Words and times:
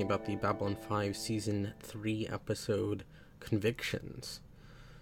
talking 0.00 0.12
about 0.14 0.24
the 0.24 0.36
Babylon 0.36 0.76
5 0.88 1.14
Season 1.14 1.74
3 1.80 2.26
episode 2.32 3.04
Convictions. 3.38 4.40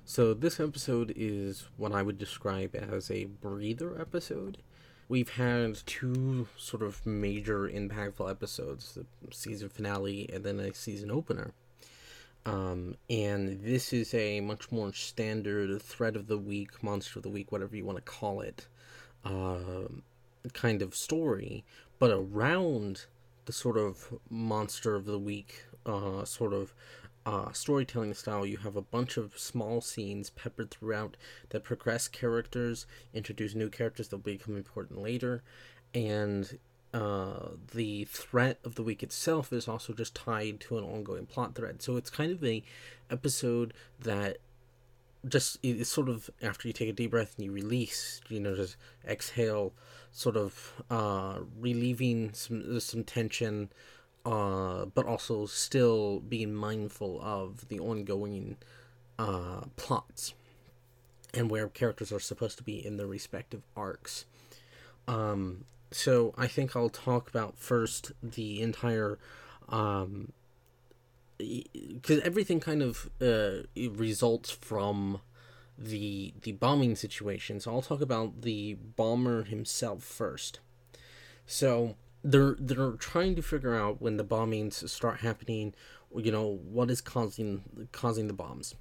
So, 0.05 0.35
this 0.35 0.59
episode 0.59 1.13
is 1.15 1.69
what 1.77 1.93
I 1.93 2.03
would 2.03 2.19
describe 2.19 2.75
as 2.75 3.09
a 3.09 3.27
breather 3.27 4.01
episode. 4.01 4.59
We've 5.09 5.29
had 5.29 5.79
two 5.87 6.49
sort 6.57 6.83
of 6.83 7.07
major 7.07 7.69
impactful 7.69 8.29
episodes 8.29 8.95
the 8.95 9.07
season 9.31 9.69
finale 9.69 10.29
and 10.33 10.43
then 10.43 10.59
a 10.59 10.75
season 10.75 11.13
opener. 11.13 11.53
Um, 12.45 12.97
and 13.09 13.63
this 13.63 13.93
is 13.93 14.13
a 14.15 14.41
much 14.41 14.73
more 14.73 14.93
standard 14.93 15.81
threat 15.81 16.17
of 16.17 16.27
the 16.27 16.39
week, 16.39 16.83
monster 16.83 17.21
of 17.21 17.23
the 17.23 17.31
week, 17.31 17.53
whatever 17.53 17.77
you 17.77 17.85
want 17.85 17.99
to 17.99 18.03
call 18.03 18.41
it, 18.41 18.67
uh, 19.25 19.87
kind 20.55 20.83
of 20.83 20.97
story. 20.97 21.65
But 22.01 22.11
around 22.11 23.07
the 23.49 23.53
sort 23.55 23.79
of 23.79 24.19
monster 24.29 24.95
of 24.95 25.07
the 25.07 25.19
week 25.19 25.65
uh, 25.87 26.23
sort 26.23 26.53
of 26.53 26.75
uh, 27.25 27.51
storytelling 27.51 28.13
style, 28.13 28.45
you 28.45 28.59
have 28.59 28.77
a 28.77 28.83
bunch 28.83 29.17
of 29.17 29.39
small 29.39 29.81
scenes 29.81 30.29
peppered 30.29 30.71
throughout 30.71 31.17
that 31.49 31.65
progress 31.65 32.09
characters, 32.09 32.85
introduce 33.15 33.55
new 33.55 33.71
characters 33.71 34.09
that 34.09 34.17
will 34.17 34.33
become 34.33 34.55
important 34.55 35.01
later, 35.01 35.43
and 35.95 36.59
uh, 36.93 37.49
the 37.75 38.05
threat 38.05 38.59
of 38.65 38.75
the 38.75 38.83
week 38.83 39.03
itself 39.03 39.51
is 39.51 39.67
also 39.67 39.95
just 39.95 40.15
tied 40.15 40.61
to 40.61 40.77
an 40.77 40.85
ongoing 40.85 41.25
plot 41.25 41.55
thread. 41.55 41.81
So 41.81 41.97
it's 41.97 42.11
kind 42.11 42.31
of 42.31 42.45
a 42.45 42.63
episode 43.11 43.73
that 43.99 44.37
just 45.27 45.59
it's 45.63 45.89
sort 45.89 46.11
of 46.11 46.29
after 46.43 46.69
you 46.69 46.75
take 46.75 46.91
a 46.91 46.93
deep 46.93 47.13
breath 47.13 47.35
and 47.39 47.47
you 47.47 47.53
release, 47.53 48.21
you 48.29 48.41
know, 48.41 48.55
just 48.55 48.77
exhale, 49.07 49.73
sort 50.13 50.37
of 50.37 50.83
uh, 50.91 51.41
relieving 51.59 52.33
some 52.33 52.81
some 52.81 53.05
tension, 53.05 53.71
uh, 54.25 54.87
but 54.87 55.07
also 55.07 55.47
still 55.47 56.21
being 56.21 56.55
mindful 56.55 57.21
of 57.23 57.69
the 57.69 57.79
ongoing 57.79 58.57
uh, 59.19 59.63
plots 59.77 60.35
and 61.35 61.51
where 61.51 61.69
characters 61.69 62.13
are 62.13 62.21
supposed 62.21 62.57
to 62.57 62.65
be 62.65 62.85
in 62.85 62.97
their 62.97 63.07
respective 63.07 63.63
arcs. 63.77 64.25
Um, 65.07 65.65
so 65.91 66.35
I 66.37 66.47
think 66.47 66.77
I'll 66.77 66.89
talk 66.89 67.29
about 67.29 67.59
first 67.59 68.13
the 68.23 68.61
entire 68.61 69.19
um, 69.69 70.33
because 71.39 72.21
everything 72.21 72.61
kind 72.61 72.83
of 72.83 73.09
uh, 73.23 73.63
results 73.77 74.51
from 74.51 75.21
the 75.79 76.35
the 76.43 76.53
bombing 76.53 76.97
situation. 76.97 77.61
So 77.61 77.73
I'll 77.73 77.83
talk 77.83 78.01
about 78.01 78.43
the 78.43 78.75
bomber 78.75 79.45
himself 79.45 80.03
first. 80.03 80.61
So 81.47 81.97
they're 82.25 82.57
they're 82.59 82.93
trying 82.93 83.37
to 83.37 83.43
figure 83.43 83.75
out 83.75 84.03
when 84.03 84.17
the 84.17 84.25
bombings 84.25 84.89
start 84.89 85.21
happening, 85.21 85.75
you 86.15 86.33
know, 86.33 86.59
what 86.65 86.91
is 86.91 87.01
causing 87.01 87.89
causing 87.93 88.27
the 88.27 88.33
bombs, 88.33 88.75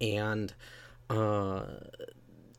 and 0.00 0.54
uh, 1.10 1.64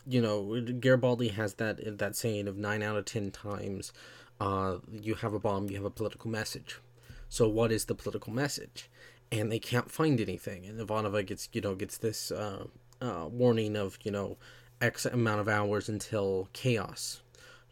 you 0.08 0.22
know, 0.22 0.62
Garibaldi 0.62 1.30
has 1.30 1.56
that 1.56 1.98
that 1.98 2.16
saying 2.16 2.48
of 2.48 2.58
nine 2.58 2.84
out 2.84 2.96
of 2.96 3.06
ten 3.06 3.32
times, 3.32 3.92
uh, 4.40 4.78
you 4.92 5.16
have 5.16 5.34
a 5.34 5.40
bomb, 5.40 5.70
you 5.70 5.78
have 5.78 5.86
a 5.86 5.90
political 5.90 6.30
message. 6.30 6.80
So 7.28 7.48
what 7.48 7.72
is 7.72 7.86
the 7.86 7.96
political 7.96 8.34
message? 8.34 8.90
and 9.32 9.52
they 9.52 9.60
can't 9.60 9.92
find 9.92 10.20
anything. 10.20 10.66
And 10.66 10.80
Ivanova 10.80 11.26
gets, 11.26 11.50
you 11.54 11.62
know, 11.62 11.76
gets 11.76 11.98
this 11.98 12.32
uh, 12.32 12.66
uh, 13.02 13.28
warning 13.30 13.76
of, 13.76 13.98
you 14.04 14.12
know, 14.12 14.38
X 14.82 15.06
amount 15.06 15.42
of 15.42 15.48
hours 15.48 15.90
until 15.90 16.50
chaos. 16.54 17.22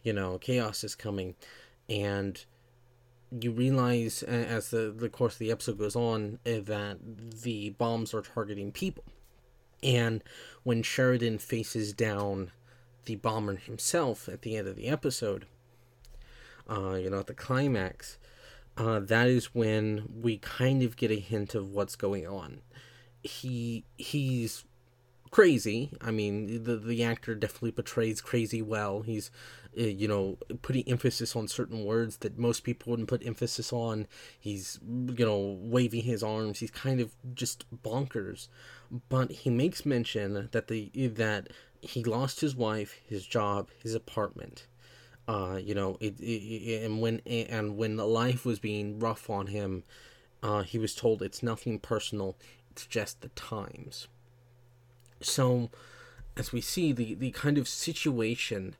You 0.02 0.12
know, 0.12 0.38
chaos 0.38 0.84
is 0.84 0.94
coming, 0.94 1.34
and 1.88 2.42
you 3.30 3.50
realize 3.50 4.22
as 4.22 4.70
the 4.70 4.94
the 4.96 5.08
course 5.08 5.34
of 5.34 5.38
the 5.40 5.50
episode 5.50 5.78
goes 5.78 5.96
on 5.96 6.38
eh, 6.46 6.60
that 6.60 6.98
the 7.42 7.70
bombs 7.70 8.14
are 8.14 8.22
targeting 8.22 8.72
people, 8.72 9.04
and 9.82 10.22
when 10.62 10.82
Sheridan 10.82 11.38
faces 11.38 11.92
down 11.92 12.52
the 13.04 13.16
bomber 13.16 13.56
himself 13.56 14.28
at 14.28 14.42
the 14.42 14.56
end 14.56 14.68
of 14.68 14.76
the 14.76 14.88
episode, 14.88 15.46
uh, 16.70 16.94
you 16.94 17.10
know, 17.10 17.20
at 17.20 17.26
the 17.26 17.34
climax, 17.34 18.18
uh, 18.76 19.00
that 19.00 19.26
is 19.26 19.54
when 19.54 20.04
we 20.22 20.38
kind 20.38 20.82
of 20.82 20.96
get 20.96 21.10
a 21.10 21.18
hint 21.18 21.54
of 21.54 21.70
what's 21.72 21.96
going 21.96 22.26
on. 22.26 22.60
He 23.22 23.84
he's 23.96 24.64
crazy. 25.30 25.90
I 26.00 26.10
mean, 26.10 26.64
the 26.64 26.76
the 26.76 27.02
actor 27.04 27.34
definitely 27.34 27.72
portrays 27.72 28.20
crazy 28.20 28.62
well. 28.62 29.02
He's 29.02 29.30
uh, 29.78 29.82
you 29.82 30.08
know 30.08 30.38
putting 30.62 30.88
emphasis 30.88 31.36
on 31.36 31.48
certain 31.48 31.84
words 31.84 32.18
that 32.18 32.38
most 32.38 32.64
people 32.64 32.90
wouldn't 32.90 33.08
put 33.08 33.26
emphasis 33.26 33.72
on. 33.72 34.06
He's 34.38 34.78
you 34.82 35.24
know 35.24 35.58
waving 35.60 36.02
his 36.02 36.22
arms. 36.22 36.60
He's 36.60 36.70
kind 36.70 37.00
of 37.00 37.12
just 37.34 37.64
bonkers. 37.82 38.48
But 39.08 39.30
he 39.30 39.50
makes 39.50 39.84
mention 39.84 40.48
that 40.52 40.68
the 40.68 40.90
that 41.16 41.48
he 41.80 42.02
lost 42.02 42.40
his 42.40 42.56
wife, 42.56 42.98
his 43.06 43.26
job, 43.26 43.68
his 43.82 43.94
apartment 43.94 44.66
uh, 45.28 45.60
you 45.62 45.74
know, 45.74 45.98
it, 46.00 46.18
it, 46.20 46.82
and 46.82 47.02
when 47.02 47.20
and 47.26 47.76
when 47.76 47.98
life 47.98 48.46
was 48.46 48.58
being 48.58 48.98
rough 48.98 49.28
on 49.28 49.48
him, 49.48 49.84
uh, 50.42 50.62
he 50.62 50.78
was 50.78 50.94
told 50.94 51.20
it's 51.20 51.42
nothing 51.42 51.78
personal. 51.78 52.36
It's 52.70 52.86
just 52.86 53.20
the 53.20 53.28
times. 53.30 54.08
So, 55.20 55.70
as 56.36 56.52
we 56.52 56.60
see 56.60 56.92
the 56.92 57.14
the 57.14 57.30
kind 57.32 57.58
of 57.58 57.68
situation 57.68 58.76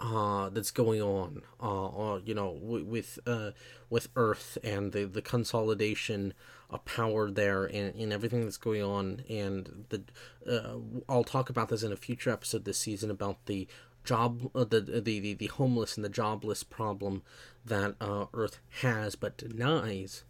uh, 0.00 0.50
that's 0.50 0.70
going 0.70 1.00
on, 1.00 1.42
uh, 1.60 1.86
uh 1.86 2.20
you 2.24 2.34
know, 2.34 2.54
w- 2.54 2.84
with 2.84 3.18
uh, 3.26 3.52
with 3.88 4.08
Earth 4.16 4.58
and 4.62 4.92
the 4.92 5.04
the 5.04 5.22
consolidation 5.22 6.34
of 6.68 6.84
power 6.84 7.30
there, 7.30 7.64
and, 7.64 7.94
and 7.94 8.12
everything 8.12 8.44
that's 8.44 8.56
going 8.56 8.82
on, 8.82 9.22
and 9.30 9.86
the 9.88 10.02
uh, 10.50 10.78
I'll 11.08 11.24
talk 11.24 11.48
about 11.48 11.68
this 11.68 11.82
in 11.82 11.92
a 11.92 11.96
future 11.96 12.30
episode 12.30 12.64
this 12.64 12.78
season 12.78 13.10
about 13.10 13.46
the 13.46 13.68
job 14.04 14.50
uh, 14.54 14.64
the, 14.64 14.80
the 14.80 15.00
the 15.20 15.34
the 15.34 15.46
homeless 15.46 15.96
and 15.96 16.04
the 16.04 16.10
jobless 16.10 16.62
problem 16.62 17.22
that 17.64 17.94
uh, 18.00 18.26
Earth 18.34 18.58
has 18.80 19.16
but 19.16 19.36
denies 19.36 20.24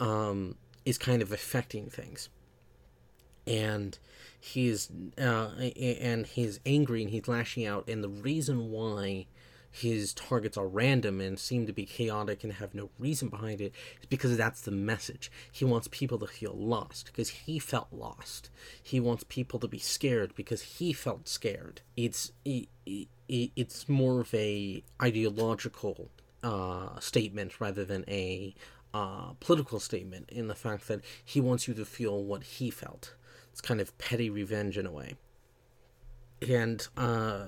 um, 0.00 0.56
is 0.84 0.98
kind 0.98 1.22
of 1.22 1.30
affecting 1.30 1.88
things, 1.88 2.28
and 3.46 3.98
he's 4.44 4.90
uh, 5.18 5.50
and 5.56 6.26
he's 6.26 6.60
angry 6.66 7.02
and 7.02 7.10
he's 7.10 7.26
lashing 7.26 7.66
out, 7.66 7.88
and 7.88 8.04
the 8.04 8.08
reason 8.08 8.70
why 8.70 9.26
his 9.70 10.14
targets 10.14 10.56
are 10.56 10.68
random 10.68 11.20
and 11.20 11.36
seem 11.36 11.66
to 11.66 11.72
be 11.72 11.84
chaotic 11.84 12.44
and 12.44 12.52
have 12.54 12.74
no 12.74 12.90
reason 12.96 13.28
behind 13.28 13.60
it 13.60 13.72
is 14.00 14.06
because 14.08 14.36
that's 14.36 14.60
the 14.60 14.70
message. 14.70 15.32
He 15.50 15.64
wants 15.64 15.88
people 15.90 16.18
to 16.20 16.28
feel 16.28 16.54
lost 16.54 17.06
because 17.06 17.30
he 17.30 17.58
felt 17.58 17.88
lost. 17.90 18.50
He 18.80 19.00
wants 19.00 19.24
people 19.24 19.58
to 19.58 19.66
be 19.66 19.80
scared 19.80 20.34
because 20.36 20.62
he 20.62 20.92
felt 20.92 21.26
scared. 21.26 21.80
It's 21.96 22.30
it, 22.44 22.68
it, 22.86 23.08
it's 23.28 23.88
more 23.88 24.20
of 24.20 24.32
a 24.32 24.84
ideological 25.02 26.10
uh, 26.44 27.00
statement 27.00 27.60
rather 27.60 27.84
than 27.84 28.04
a 28.06 28.54
uh, 28.92 29.32
political 29.40 29.80
statement 29.80 30.28
in 30.30 30.46
the 30.46 30.54
fact 30.54 30.86
that 30.86 31.00
he 31.24 31.40
wants 31.40 31.66
you 31.66 31.74
to 31.74 31.84
feel 31.84 32.22
what 32.22 32.44
he 32.44 32.70
felt. 32.70 33.14
It's 33.54 33.60
kind 33.60 33.80
of 33.80 33.96
petty 33.98 34.30
revenge 34.30 34.76
in 34.76 34.84
a 34.84 34.90
way. 34.90 35.14
And 36.48 36.84
uh, 36.96 37.46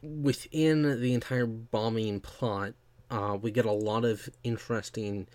within 0.00 1.00
the 1.00 1.14
entire 1.14 1.46
bombing 1.46 2.20
plot, 2.20 2.74
uh, 3.10 3.36
we 3.42 3.50
get 3.50 3.64
a 3.64 3.72
lot 3.72 4.04
of 4.04 4.28
interesting 4.44 5.26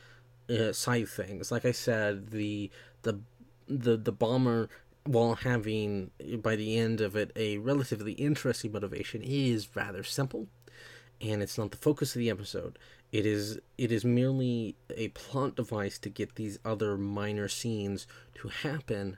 uh, 0.50 0.71
side 0.71 1.09
things. 1.09 1.51
Like 1.51 1.65
I 1.65 1.74
said, 1.74 2.30
the 2.30 2.71
the 3.01 3.19
the 3.68 3.98
the 3.98 4.13
bomber, 4.13 4.69
while 5.04 5.36
having 5.36 6.12
by 6.42 6.56
the 6.56 6.77
end 6.77 7.01
of 7.01 7.18
it 7.18 7.33
a 7.36 7.57
relatively 7.57 8.13
interesting 8.13 8.71
motivation, 8.71 9.21
is 9.21 9.75
rather 9.75 10.04
simple, 10.04 10.48
and 11.19 11.44
it's 11.44 11.57
not 11.57 11.71
the 11.71 11.77
focus 11.77 12.15
of 12.15 12.19
the 12.19 12.30
episode. 12.30 12.80
It 13.12 13.25
is 13.25 13.59
it 13.77 13.92
is 13.92 14.06
merely 14.06 14.77
a 14.89 15.09
plot 15.09 15.57
device 15.57 15.98
to 15.98 16.09
get 16.09 16.36
these 16.36 16.59
other 16.63 16.98
minor 16.98 17.50
scenes 17.50 18.07
to 18.36 18.48
happen 18.48 19.18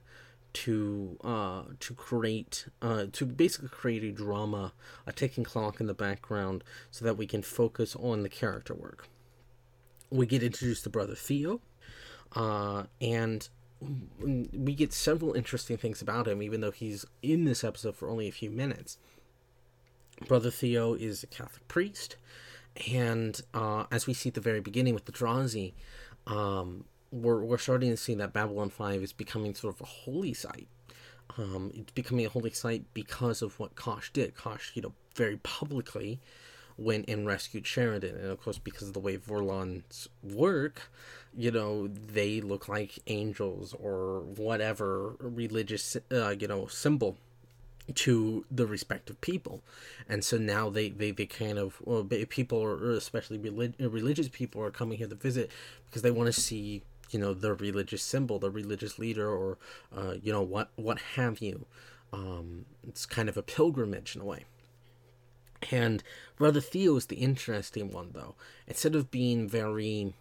to 0.53 1.17
uh, 1.23 1.63
to 1.79 1.93
create 1.93 2.67
uh, 2.81 3.05
to 3.11 3.25
basically 3.25 3.69
create 3.69 4.03
a 4.03 4.11
drama, 4.11 4.73
a 5.05 5.11
ticking 5.11 5.43
clock 5.43 5.79
in 5.79 5.87
the 5.87 5.93
background, 5.93 6.63
so 6.91 7.05
that 7.05 7.17
we 7.17 7.27
can 7.27 7.41
focus 7.41 7.95
on 7.95 8.23
the 8.23 8.29
character 8.29 8.73
work. 8.73 9.07
We 10.09 10.25
get 10.25 10.41
introduced 10.41 10.83
to 10.83 10.89
brother 10.89 11.15
Theo, 11.15 11.61
uh, 12.35 12.83
and 12.99 13.47
we 13.79 14.73
get 14.73 14.91
several 14.91 15.33
interesting 15.33 15.77
things 15.77 16.01
about 16.01 16.27
him, 16.27 16.41
even 16.41 16.61
though 16.61 16.71
he's 16.71 17.05
in 17.21 17.45
this 17.45 17.63
episode 17.63 17.95
for 17.95 18.09
only 18.09 18.27
a 18.27 18.31
few 18.31 18.49
minutes. 18.49 18.97
Brother 20.27 20.51
Theo 20.51 20.95
is 20.95 21.23
a 21.23 21.27
Catholic 21.27 21.67
priest, 21.67 22.17
and 22.91 23.39
uh, 23.53 23.85
as 23.91 24.07
we 24.07 24.13
see 24.13 24.29
at 24.29 24.35
the 24.35 24.41
very 24.41 24.59
beginning 24.59 24.93
with 24.93 25.05
the 25.05 25.11
Drazi, 25.11 25.73
um, 26.27 26.85
we're 27.11 27.41
we're 27.43 27.57
starting 27.57 27.89
to 27.89 27.97
see 27.97 28.15
that 28.15 28.33
Babylon 28.33 28.69
Five 28.69 29.01
is 29.03 29.13
becoming 29.13 29.53
sort 29.55 29.75
of 29.75 29.81
a 29.81 29.85
holy 29.85 30.33
site. 30.33 30.67
Um, 31.37 31.71
it's 31.75 31.91
becoming 31.91 32.25
a 32.25 32.29
holy 32.29 32.51
site 32.51 32.83
because 32.93 33.41
of 33.41 33.59
what 33.59 33.75
Kosh 33.75 34.11
did. 34.11 34.35
Kosh, 34.35 34.71
you 34.75 34.81
know, 34.81 34.93
very 35.15 35.37
publicly 35.37 36.19
went 36.77 37.09
and 37.09 37.27
rescued 37.27 37.67
Sheridan. 37.67 38.15
And 38.15 38.27
of 38.27 38.41
course, 38.41 38.57
because 38.57 38.87
of 38.87 38.93
the 38.93 38.99
way 38.99 39.17
Vorlons 39.17 40.07
work, 40.23 40.89
you 41.37 41.51
know, 41.51 41.87
they 41.87 42.41
look 42.41 42.67
like 42.67 42.99
angels 43.07 43.75
or 43.79 44.21
whatever 44.21 45.15
religious, 45.19 45.97
uh, 46.11 46.29
you 46.29 46.47
know, 46.47 46.67
symbol 46.67 47.17
to 47.95 48.45
the 48.51 48.67
respective 48.67 49.19
people 49.19 49.63
and 50.07 50.23
so 50.23 50.37
now 50.37 50.69
they 50.69 50.89
they, 50.89 51.09
they 51.09 51.25
kind 51.25 51.57
of 51.57 51.81
well 51.83 52.03
people 52.03 52.71
especially 52.89 53.39
relig- 53.39 53.73
religious 53.79 54.27
people 54.27 54.61
are 54.61 54.69
coming 54.69 54.95
here 54.99 55.07
to 55.07 55.15
visit 55.15 55.49
because 55.87 56.03
they 56.03 56.11
want 56.11 56.31
to 56.31 56.39
see 56.39 56.83
you 57.09 57.19
know 57.19 57.33
the 57.33 57.53
religious 57.53 58.03
symbol 58.03 58.39
the 58.39 58.51
religious 58.51 58.99
leader 58.99 59.29
or 59.29 59.57
uh, 59.95 60.15
you 60.21 60.31
know 60.31 60.41
what 60.41 60.69
what 60.75 60.99
have 61.15 61.39
you 61.39 61.65
um, 62.11 62.65
it's 62.87 63.05
kind 63.05 63.29
of 63.29 63.37
a 63.37 63.43
pilgrimage 63.43 64.15
in 64.15 64.21
a 64.21 64.25
way 64.25 64.45
and 65.71 66.03
brother 66.37 66.61
theo 66.61 66.95
is 66.95 67.07
the 67.07 67.17
interesting 67.17 67.91
one 67.91 68.11
though 68.13 68.35
instead 68.67 68.95
of 68.95 69.11
being 69.11 69.47
very 69.47 70.13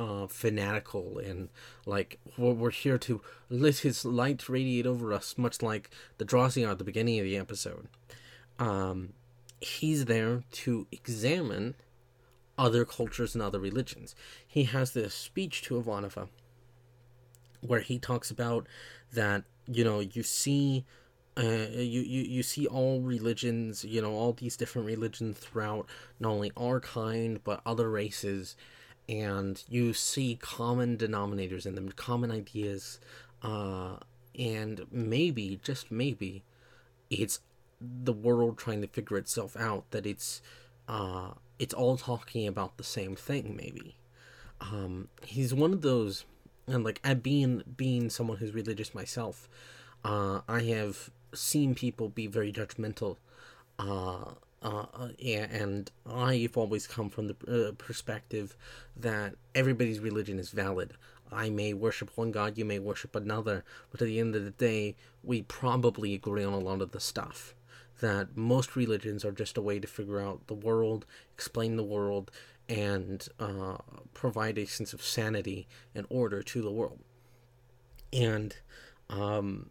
uh, 0.00 0.26
fanatical 0.26 1.18
and 1.18 1.50
like 1.84 2.18
we're, 2.38 2.52
we're 2.52 2.70
here 2.70 2.96
to 2.96 3.20
let 3.50 3.78
his 3.78 4.04
light 4.04 4.48
radiate 4.48 4.86
over 4.86 5.12
us, 5.12 5.36
much 5.36 5.60
like 5.60 5.90
the 6.16 6.24
Drazi 6.24 6.68
at 6.68 6.78
the 6.78 6.84
beginning 6.84 7.18
of 7.18 7.24
the 7.24 7.36
episode. 7.36 7.86
Um, 8.58 9.12
he's 9.60 10.06
there 10.06 10.44
to 10.52 10.86
examine 10.90 11.74
other 12.60 12.84
cultures 12.84 13.34
and 13.34 13.42
other 13.42 13.58
religions. 13.58 14.14
He 14.46 14.64
has 14.64 14.92
this 14.92 15.14
speech 15.14 15.62
to 15.62 15.80
Ivanova 15.80 16.28
where 17.60 17.80
he 17.80 17.98
talks 17.98 18.30
about 18.30 18.66
that 19.12 19.44
you 19.66 19.84
know 19.84 20.00
you 20.00 20.22
see 20.22 20.84
uh, 21.36 21.66
you, 21.72 22.00
you 22.00 22.22
you 22.22 22.42
see 22.42 22.66
all 22.66 23.00
religions 23.00 23.84
you 23.84 24.00
know 24.00 24.12
all 24.12 24.32
these 24.32 24.56
different 24.56 24.86
religions 24.86 25.38
throughout 25.38 25.86
not 26.18 26.30
only 26.30 26.50
our 26.56 26.80
kind 26.80 27.44
but 27.44 27.60
other 27.66 27.90
races 27.90 28.56
and 29.10 29.64
you 29.68 29.92
see 29.92 30.38
common 30.40 30.96
denominators 30.96 31.66
in 31.66 31.74
them, 31.74 31.90
common 31.90 32.30
ideas, 32.30 33.00
uh, 33.42 33.96
and 34.38 34.86
maybe, 34.92 35.58
just 35.64 35.90
maybe, 35.90 36.44
it's 37.10 37.40
the 37.80 38.12
world 38.12 38.56
trying 38.56 38.80
to 38.80 38.86
figure 38.86 39.16
itself 39.16 39.56
out 39.56 39.90
that 39.90 40.06
it's 40.06 40.40
uh, 40.86 41.30
it's 41.60 41.74
all 41.74 41.98
talking 41.98 42.48
about 42.48 42.78
the 42.78 42.84
same 42.84 43.14
thing. 43.14 43.54
Maybe 43.54 43.96
um, 44.60 45.08
he's 45.24 45.54
one 45.54 45.72
of 45.72 45.82
those, 45.82 46.24
and 46.66 46.82
like 46.82 47.00
at 47.04 47.22
being 47.22 47.62
being 47.76 48.10
someone 48.10 48.38
who's 48.38 48.54
religious 48.54 48.94
myself, 48.94 49.48
uh, 50.04 50.40
I 50.48 50.62
have 50.62 51.10
seen 51.34 51.74
people 51.74 52.08
be 52.08 52.26
very 52.26 52.52
judgmental. 52.52 53.18
Uh, 53.78 54.32
uh, 54.62 54.86
uh 54.94 55.08
and 55.22 55.90
I've 56.06 56.56
always 56.56 56.86
come 56.86 57.10
from 57.10 57.28
the 57.28 57.68
uh, 57.68 57.72
perspective 57.72 58.56
that 58.96 59.34
everybody's 59.54 60.00
religion 60.00 60.38
is 60.38 60.50
valid. 60.50 60.94
I 61.32 61.50
may 61.50 61.74
worship 61.74 62.10
one 62.16 62.32
God, 62.32 62.58
you 62.58 62.64
may 62.64 62.78
worship 62.78 63.14
another, 63.14 63.64
but 63.90 64.02
at 64.02 64.06
the 64.06 64.18
end 64.18 64.34
of 64.34 64.44
the 64.44 64.50
day, 64.50 64.96
we 65.22 65.42
probably 65.42 66.14
agree 66.14 66.42
on 66.42 66.52
a 66.52 66.58
lot 66.58 66.82
of 66.82 66.90
the 66.90 67.00
stuff. 67.00 67.54
That 68.00 68.36
most 68.36 68.76
religions 68.76 69.24
are 69.24 69.32
just 69.32 69.58
a 69.58 69.62
way 69.62 69.78
to 69.78 69.86
figure 69.86 70.20
out 70.20 70.46
the 70.46 70.54
world, 70.54 71.06
explain 71.34 71.76
the 71.76 71.84
world, 71.84 72.30
and 72.68 73.26
uh, 73.38 73.78
provide 74.14 74.56
a 74.56 74.66
sense 74.66 74.92
of 74.92 75.02
sanity 75.02 75.66
and 75.94 76.06
order 76.08 76.42
to 76.42 76.62
the 76.62 76.70
world. 76.70 77.00
And 78.12 78.56
um, 79.08 79.70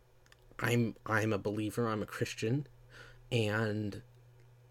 I'm 0.59 0.95
I'm 1.05 1.33
a 1.33 1.37
believer. 1.37 1.87
I'm 1.87 2.01
a 2.01 2.07
Christian, 2.07 2.67
and 3.31 4.01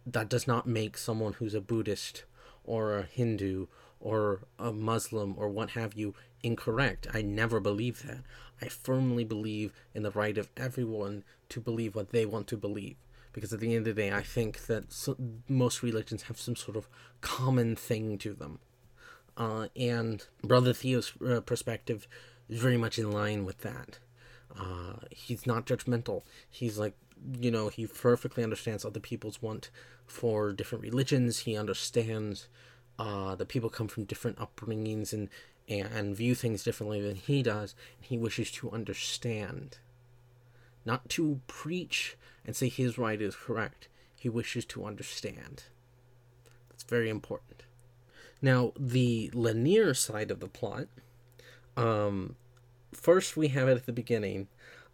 that 0.07 0.29
does 0.29 0.47
not 0.47 0.67
make 0.67 0.97
someone 0.97 1.35
who's 1.35 1.55
a 1.55 1.61
Buddhist 1.61 2.25
or 2.65 2.97
a 2.97 3.03
Hindu 3.03 3.67
or 4.01 4.41
a 4.59 4.73
Muslim 4.73 5.35
or 5.37 5.49
what 5.49 5.71
have 5.71 5.95
you 5.95 6.15
incorrect. 6.43 7.07
I 7.13 7.23
never 7.23 7.61
believe 7.61 8.07
that. 8.07 8.23
I 8.61 8.69
firmly 8.69 9.25
believe 9.25 9.73
in 9.95 10.03
the 10.03 10.11
right 10.11 10.37
of 10.37 10.51
everyone 10.57 11.25
to 11.49 11.61
believe 11.61 11.95
what 11.95 12.11
they 12.11 12.27
want 12.27 12.47
to 12.49 12.57
believe. 12.57 12.97
Because 13.39 13.53
at 13.53 13.61
the 13.61 13.75
end 13.75 13.87
of 13.87 13.97
the 13.97 14.03
day, 14.03 14.13
I 14.13 14.23
think 14.23 14.67
that 14.67 14.93
so, 14.93 15.17
most 15.49 15.83
religions 15.83 16.23
have 16.25 16.41
some 16.41 16.57
sort 16.57 16.77
of 16.77 16.89
common 17.21 17.77
thing 17.77 18.19
to 18.19 18.35
them. 18.35 18.61
Uh, 19.37 19.69
and 19.77 20.27
Brother 20.43 20.73
Theo's 20.73 21.13
uh, 21.27 21.41
perspective 21.41 22.09
is 22.49 22.61
very 22.61 22.77
much 22.77 22.99
in 22.99 23.13
line 23.13 23.45
with 23.45 23.59
that. 23.59 23.99
Uh, 24.59 24.95
he's 25.11 25.47
not 25.47 25.67
judgmental. 25.67 26.23
He's 26.51 26.79
like, 26.79 26.95
you 27.41 27.51
know, 27.51 27.69
he 27.69 27.87
perfectly 27.87 28.43
understands 28.43 28.85
other 28.85 29.01
people's 29.01 29.41
want 29.41 29.71
for 30.07 30.53
different 30.53 30.83
religions. 30.83 31.41
He 31.41 31.57
understands 31.57 32.49
uh, 32.99 33.35
that 33.37 33.49
people 33.49 33.71
come 33.71 33.89
from 33.89 34.05
different 34.05 34.39
upbringings 34.39 35.13
and, 35.13 35.29
and, 35.69 35.89
and 35.93 36.17
view 36.17 36.35
things 36.35 36.65
differently 36.65 37.01
than 37.01 37.17
he 37.17 37.43
does. 37.43 37.75
And 37.99 38.07
He 38.07 38.19
wishes 38.19 38.51
to 38.53 38.71
understand, 38.71 39.79
not 40.89 41.09
to 41.11 41.41
preach 41.47 42.17
and 42.47 42.57
say 42.57 42.69
his 42.71 42.97
right 42.97 43.21
is 43.21 43.37
correct. 43.37 43.89
He 44.17 44.31
wishes 44.31 44.65
to 44.67 44.87
understand. 44.87 45.65
That's 46.71 46.83
very 46.83 47.11
important. 47.11 47.65
Now, 48.41 48.73
the 48.79 49.31
Lennier 49.35 49.93
side 49.95 50.31
of 50.31 50.41
the 50.41 50.49
plot. 50.49 50.87
Um, 51.77 52.37
first, 52.93 53.37
we 53.37 53.49
have 53.49 53.69
it 53.69 53.77
at 53.77 53.87
the 53.87 53.93
beginning 53.93 54.49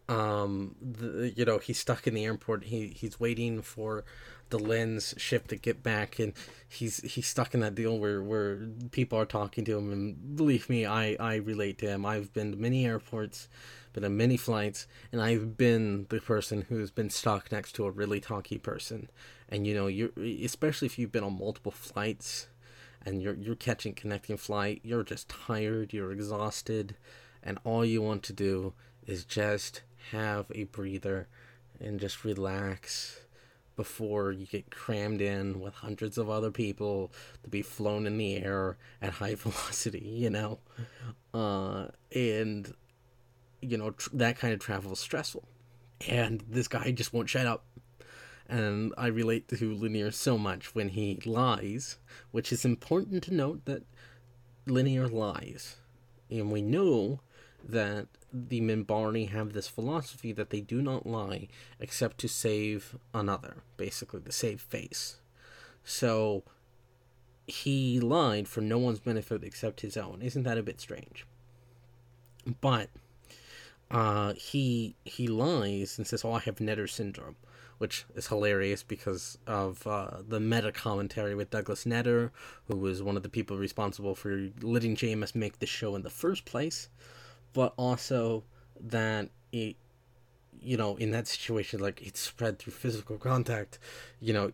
um 0.08 0.74
the, 0.82 1.32
you 1.34 1.46
know 1.46 1.58
he's 1.58 1.78
stuck 1.78 2.06
in 2.06 2.12
the 2.12 2.26
airport 2.26 2.64
he 2.64 2.88
he's 2.88 3.18
waiting 3.18 3.62
for 3.62 4.04
the 4.50 4.58
lens 4.58 5.14
ship 5.16 5.48
to 5.48 5.56
get 5.56 5.82
back 5.82 6.18
and 6.18 6.34
he's 6.68 6.98
he's 7.02 7.26
stuck 7.26 7.54
in 7.54 7.60
that 7.60 7.74
deal 7.74 7.98
where 7.98 8.22
where 8.22 8.68
people 8.90 9.18
are 9.18 9.24
talking 9.24 9.64
to 9.64 9.78
him 9.78 9.90
and 9.90 10.36
believe 10.36 10.68
me 10.68 10.84
i 10.84 11.16
i 11.18 11.36
relate 11.36 11.78
to 11.78 11.86
him 11.86 12.04
i've 12.04 12.34
been 12.34 12.50
to 12.52 12.58
many 12.58 12.84
airports 12.84 13.48
been 13.94 14.04
on 14.04 14.16
many 14.16 14.36
flights 14.36 14.86
and 15.10 15.22
i've 15.22 15.56
been 15.56 16.06
the 16.10 16.20
person 16.20 16.66
who's 16.68 16.90
been 16.90 17.08
stuck 17.08 17.50
next 17.50 17.72
to 17.72 17.86
a 17.86 17.90
really 17.90 18.20
talky 18.20 18.58
person 18.58 19.08
and 19.48 19.66
you 19.66 19.74
know 19.74 19.86
you're 19.86 20.10
especially 20.42 20.86
if 20.86 20.98
you've 20.98 21.12
been 21.12 21.24
on 21.24 21.38
multiple 21.38 21.72
flights 21.72 22.48
and 23.06 23.22
you're 23.22 23.34
you're 23.34 23.54
catching 23.54 23.94
connecting 23.94 24.36
flight 24.36 24.80
you're 24.84 25.02
just 25.02 25.28
tired 25.28 25.92
you're 25.92 26.12
exhausted 26.12 26.96
and 27.42 27.58
all 27.64 27.84
you 27.84 28.02
want 28.02 28.22
to 28.22 28.32
do 28.32 28.74
is 29.06 29.24
just 29.24 29.82
have 30.12 30.46
a 30.54 30.64
breather 30.64 31.28
and 31.80 32.00
just 32.00 32.24
relax 32.24 33.20
before 33.76 34.30
you 34.30 34.46
get 34.46 34.70
crammed 34.70 35.20
in 35.20 35.60
with 35.60 35.74
hundreds 35.74 36.16
of 36.16 36.30
other 36.30 36.50
people 36.50 37.10
to 37.42 37.50
be 37.50 37.62
flown 37.62 38.06
in 38.06 38.16
the 38.18 38.36
air 38.36 38.76
at 39.02 39.14
high 39.14 39.34
velocity, 39.38 39.98
you 39.98 40.30
know? 40.30 40.58
Uh, 41.32 41.86
and, 42.14 42.72
you 43.64 43.76
know, 43.76 43.90
tr- 43.90 44.10
that 44.14 44.38
kind 44.38 44.52
of 44.52 44.60
travel 44.60 44.92
is 44.92 44.98
stressful. 44.98 45.44
And 46.08 46.44
this 46.48 46.68
guy 46.68 46.90
just 46.90 47.12
won't 47.12 47.30
shut 47.30 47.46
up. 47.46 47.64
And 48.48 48.92
I 48.98 49.06
relate 49.06 49.48
to 49.48 49.74
Lennier 49.74 50.12
so 50.12 50.36
much 50.36 50.74
when 50.74 50.90
he 50.90 51.20
lies, 51.24 51.96
which 52.30 52.52
is 52.52 52.64
important 52.64 53.22
to 53.24 53.34
note 53.34 53.64
that 53.64 53.84
Lennier 54.66 55.08
lies. 55.08 55.76
And 56.30 56.50
we 56.50 56.60
know 56.60 57.20
that 57.66 58.08
the 58.32 58.60
Minbari 58.60 59.30
have 59.30 59.52
this 59.52 59.68
philosophy 59.68 60.32
that 60.32 60.50
they 60.50 60.60
do 60.60 60.82
not 60.82 61.06
lie 61.06 61.48
except 61.80 62.18
to 62.18 62.28
save 62.28 62.96
another, 63.14 63.62
basically, 63.76 64.20
to 64.20 64.32
save 64.32 64.60
face. 64.60 65.20
So 65.84 66.44
he 67.46 68.00
lied 68.00 68.48
for 68.48 68.60
no 68.60 68.78
one's 68.78 69.00
benefit 69.00 69.44
except 69.44 69.82
his 69.82 69.96
own. 69.96 70.20
Isn't 70.22 70.42
that 70.44 70.58
a 70.58 70.62
bit 70.62 70.80
strange? 70.80 71.26
But 72.60 72.90
uh, 73.90 74.34
he 74.34 74.96
he 75.04 75.26
lies 75.26 75.98
and 75.98 76.06
says, 76.06 76.24
"Oh, 76.24 76.32
I 76.32 76.40
have 76.40 76.56
Netter 76.56 76.88
syndrome," 76.88 77.36
which 77.78 78.04
is 78.14 78.28
hilarious 78.28 78.82
because 78.82 79.38
of 79.46 79.86
uh, 79.86 80.22
the 80.26 80.40
meta 80.40 80.72
commentary 80.72 81.34
with 81.34 81.50
Douglas 81.50 81.84
Netter, 81.84 82.30
who 82.66 82.76
was 82.76 83.02
one 83.02 83.16
of 83.16 83.22
the 83.22 83.28
people 83.28 83.56
responsible 83.56 84.14
for 84.14 84.48
letting 84.62 84.96
JMS 84.96 85.34
make 85.34 85.58
the 85.58 85.66
show 85.66 85.94
in 85.94 86.02
the 86.02 86.10
first 86.10 86.44
place. 86.44 86.88
But 87.52 87.72
also 87.76 88.44
that 88.80 89.28
it 89.52 89.76
you 90.60 90.76
know 90.76 90.96
in 90.96 91.10
that 91.10 91.28
situation 91.28 91.80
like 91.80 92.02
it's 92.02 92.20
spread 92.20 92.58
through 92.58 92.72
physical 92.72 93.18
contact. 93.18 93.78
You 94.20 94.32
know 94.32 94.52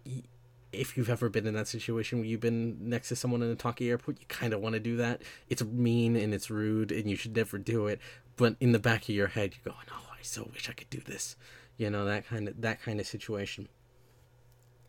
if 0.72 0.96
you've 0.96 1.10
ever 1.10 1.28
been 1.28 1.46
in 1.46 1.54
that 1.54 1.66
situation 1.66 2.18
where 2.18 2.28
you've 2.28 2.40
been 2.40 2.76
next 2.88 3.08
to 3.08 3.16
someone 3.16 3.42
in 3.42 3.50
a 3.50 3.56
talkie 3.56 3.90
airport 3.90 4.20
you 4.20 4.26
kind 4.28 4.52
of 4.52 4.60
want 4.60 4.75
to 4.75 4.80
do 4.80 4.96
that. 4.96 5.22
It's 5.49 5.64
mean 5.64 6.16
and 6.16 6.34
it's 6.34 6.50
rude 6.50 6.92
and 6.92 7.08
you 7.10 7.16
should 7.16 7.34
never 7.34 7.58
do 7.58 7.87
it 7.87 8.00
but 8.40 8.56
in 8.59 8.73
the 8.73 8.78
back 8.78 9.02
of 9.02 9.11
your 9.11 9.28
head 9.28 9.54
you're 9.54 9.75
going 9.75 9.87
oh 9.92 10.09
i 10.12 10.18
so 10.23 10.49
wish 10.52 10.70
i 10.70 10.73
could 10.73 10.88
do 10.88 11.00
this 11.00 11.37
you 11.80 11.88
know 11.88 12.04
that 12.04 12.26
kind 12.26 12.49
of 12.49 12.61
that 12.61 12.82
kind 12.82 13.00
of 13.00 13.06
situation. 13.06 13.68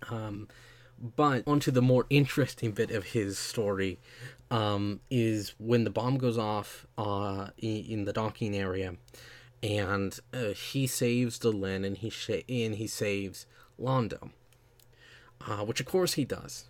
Um 0.09 0.49
but 1.17 1.43
onto 1.47 1.71
the 1.71 1.81
more 1.81 2.05
interesting 2.09 2.71
bit 2.73 2.91
of 2.91 3.05
his 3.05 3.39
story 3.39 3.97
um, 4.51 4.99
is 5.09 5.55
when 5.57 5.83
the 5.83 5.89
bomb 5.89 6.19
goes 6.19 6.37
off 6.37 6.85
uh, 6.95 7.47
in, 7.57 7.85
in 7.85 8.05
the 8.05 8.13
docking 8.13 8.55
area, 8.55 8.97
and 9.63 10.19
uh, 10.31 10.49
he 10.49 10.85
saves 10.85 11.39
Delenn 11.39 11.83
and 11.87 11.97
he 11.97 12.11
sh- 12.11 12.43
and 12.47 12.75
he 12.75 12.85
saves 12.85 13.47
Londo, 13.79 14.29
uh, 15.47 15.65
which 15.65 15.79
of 15.79 15.87
course 15.87 16.13
he 16.13 16.25
does, 16.25 16.65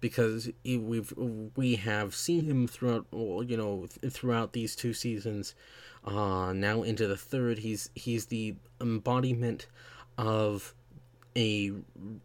because 0.00 0.50
we've 0.64 1.12
we 1.56 1.76
have 1.76 2.14
seen 2.14 2.44
him 2.44 2.66
throughout 2.66 3.06
you 3.12 3.56
know 3.56 3.86
throughout 4.10 4.52
these 4.52 4.76
two 4.76 4.92
seasons. 4.92 5.54
Uh 6.04 6.52
now 6.52 6.82
into 6.82 7.06
the 7.06 7.16
third 7.16 7.58
he's 7.58 7.90
he's 7.94 8.26
the 8.26 8.54
embodiment 8.80 9.66
of 10.18 10.74
a, 11.34 11.72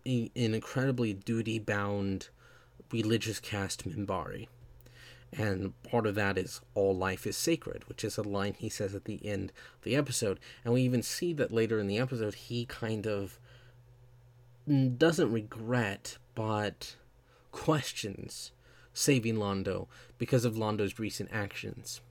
a 0.06 0.32
an 0.36 0.54
incredibly 0.54 1.14
duty 1.14 1.60
bound 1.60 2.30
religious 2.92 3.40
caste 3.40 3.88
Minbari 3.88 4.48
and 5.34 5.82
part 5.84 6.06
of 6.06 6.16
that 6.16 6.38
is 6.38 6.62
all 6.74 6.96
life 6.96 7.26
is 7.26 7.38
sacred 7.38 7.88
which 7.88 8.04
is 8.04 8.18
a 8.18 8.22
line 8.22 8.54
he 8.58 8.70
says 8.70 8.94
at 8.94 9.06
the 9.06 9.26
end 9.26 9.52
of 9.78 9.84
the 9.84 9.96
episode. 9.96 10.40
And 10.64 10.74
we 10.74 10.82
even 10.82 11.04
see 11.04 11.34
that 11.34 11.52
later 11.52 11.80
in 11.80 11.88
the 11.88 12.00
episode 12.00 12.36
he 12.36 12.66
kind 12.66 13.08
of 13.08 13.40
doesn't 14.98 15.32
regret 15.32 16.18
but 16.36 16.96
questions 17.52 18.52
saving 18.94 19.36
Londo 19.36 19.88
because 20.18 20.46
of 20.46 20.56
Londo's 20.56 21.00
recent 21.00 21.30
actions. 21.32 22.02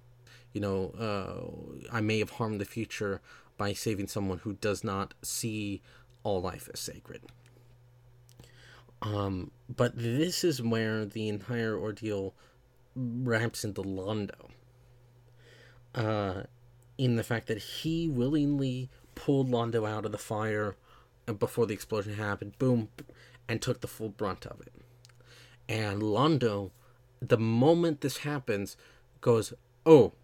You 0.53 0.61
know, 0.61 0.93
uh, 0.99 1.95
I 1.95 2.01
may 2.01 2.19
have 2.19 2.31
harmed 2.31 2.61
the 2.61 2.65
future 2.65 3.21
by 3.57 3.73
saving 3.73 4.09
someone 4.09 4.39
who 4.39 4.55
does 4.55 4.83
not 4.83 5.15
see 5.23 5.83
all 6.23 6.41
life 6.41 6.69
as 6.73 6.81
sacred. 6.81 7.23
Um, 9.03 9.51
but 9.69 9.97
this 9.97 10.45
is 10.45 10.63
where 10.63 11.05
the 11.05 11.29
entire 11.29 11.79
ordeal 11.79 12.35
wraps 12.95 13.65
into 13.65 13.83
Londo. 13.83 14.51
Uh, 15.95 16.43
in 16.99 17.17
the 17.17 17.23
fact 17.23 17.47
that 17.47 17.59
he 17.59 18.09
willingly 18.09 18.91
pulled 19.15 19.51
Londo 19.51 19.89
out 19.89 20.05
of 20.05 20.13
the 20.13 20.19
fire 20.19 20.77
before 21.39 21.67
the 21.67 21.75
explosion 21.75 22.15
happened, 22.15 22.59
boom, 22.59 22.89
and 23.49 23.63
took 23.63 23.81
the 23.81 23.87
full 23.87 24.09
brunt 24.09 24.47
of 24.47 24.61
it. 24.61 24.73
And 25.71 26.03
Londo, 26.03 26.73
the 27.23 27.39
moment 27.39 28.01
this 28.01 28.19
happens, 28.19 28.77
goes, 29.21 29.55
"Oh, 29.87 30.15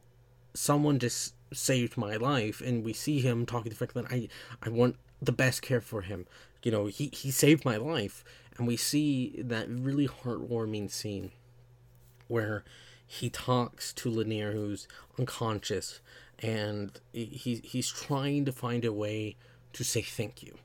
someone 0.55 0.99
just 0.99 1.35
saved 1.53 1.97
my 1.97 2.17
life," 2.17 2.61
and 2.61 2.83
we 2.83 2.93
see 2.93 3.21
him 3.21 3.47
talking 3.47 3.71
to 3.71 3.77
Franklin. 3.77 4.09
I, 4.11 4.29
I 4.61 4.71
want 4.71 4.97
the 5.23 5.31
best 5.31 5.63
care 5.63 5.81
for 5.81 6.03
him. 6.03 6.27
You 6.65 6.73
know, 6.73 6.87
he 6.87 7.11
he 7.13 7.31
saved 7.31 7.65
my 7.65 7.77
life, 7.77 8.25
and 8.59 8.67
we 8.67 8.77
see 8.77 9.41
that 9.41 9.69
really 9.69 10.09
heartwarming 10.09 10.91
scene 10.91 11.31
where 12.27 12.65
he 13.07 13.31
talks 13.31 13.93
to 13.93 14.11
Lennier, 14.11 14.53
who's 14.53 14.89
unconscious, 15.17 16.01
and 16.41 17.01
he 17.13 17.61
he's 17.63 17.89
trying 17.89 18.45
to 18.47 18.53
find 18.53 18.85
a 18.85 18.93
way 18.93 19.37
to 19.75 19.85
say 19.85 20.03
thank 20.03 20.43
you 20.43 20.59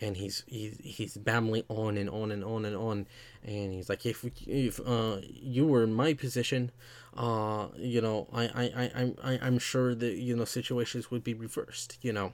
and 0.00 0.16
he's 0.16 0.44
he's 0.46 0.78
he's 0.82 1.16
babbling 1.16 1.64
on 1.68 1.96
and 1.96 2.10
on 2.10 2.30
and 2.30 2.44
on 2.44 2.64
and 2.64 2.76
on. 2.76 3.06
And 3.44 3.72
he's 3.72 3.88
like 3.88 4.04
if 4.06 4.24
if 4.46 4.80
uh 4.86 5.18
you 5.22 5.66
were 5.66 5.82
in 5.84 5.94
my 5.94 6.14
position 6.14 6.70
uh 7.16 7.68
you 7.76 8.00
know 8.00 8.26
i 8.32 8.44
i 8.44 8.90
i 8.94 9.12
i 9.22 9.38
i'm 9.40 9.58
sure 9.58 9.94
that 9.94 10.14
you 10.14 10.34
know 10.34 10.44
situations 10.44 11.10
would 11.10 11.22
be 11.22 11.34
reversed 11.34 11.98
you 12.02 12.12
know. 12.12 12.32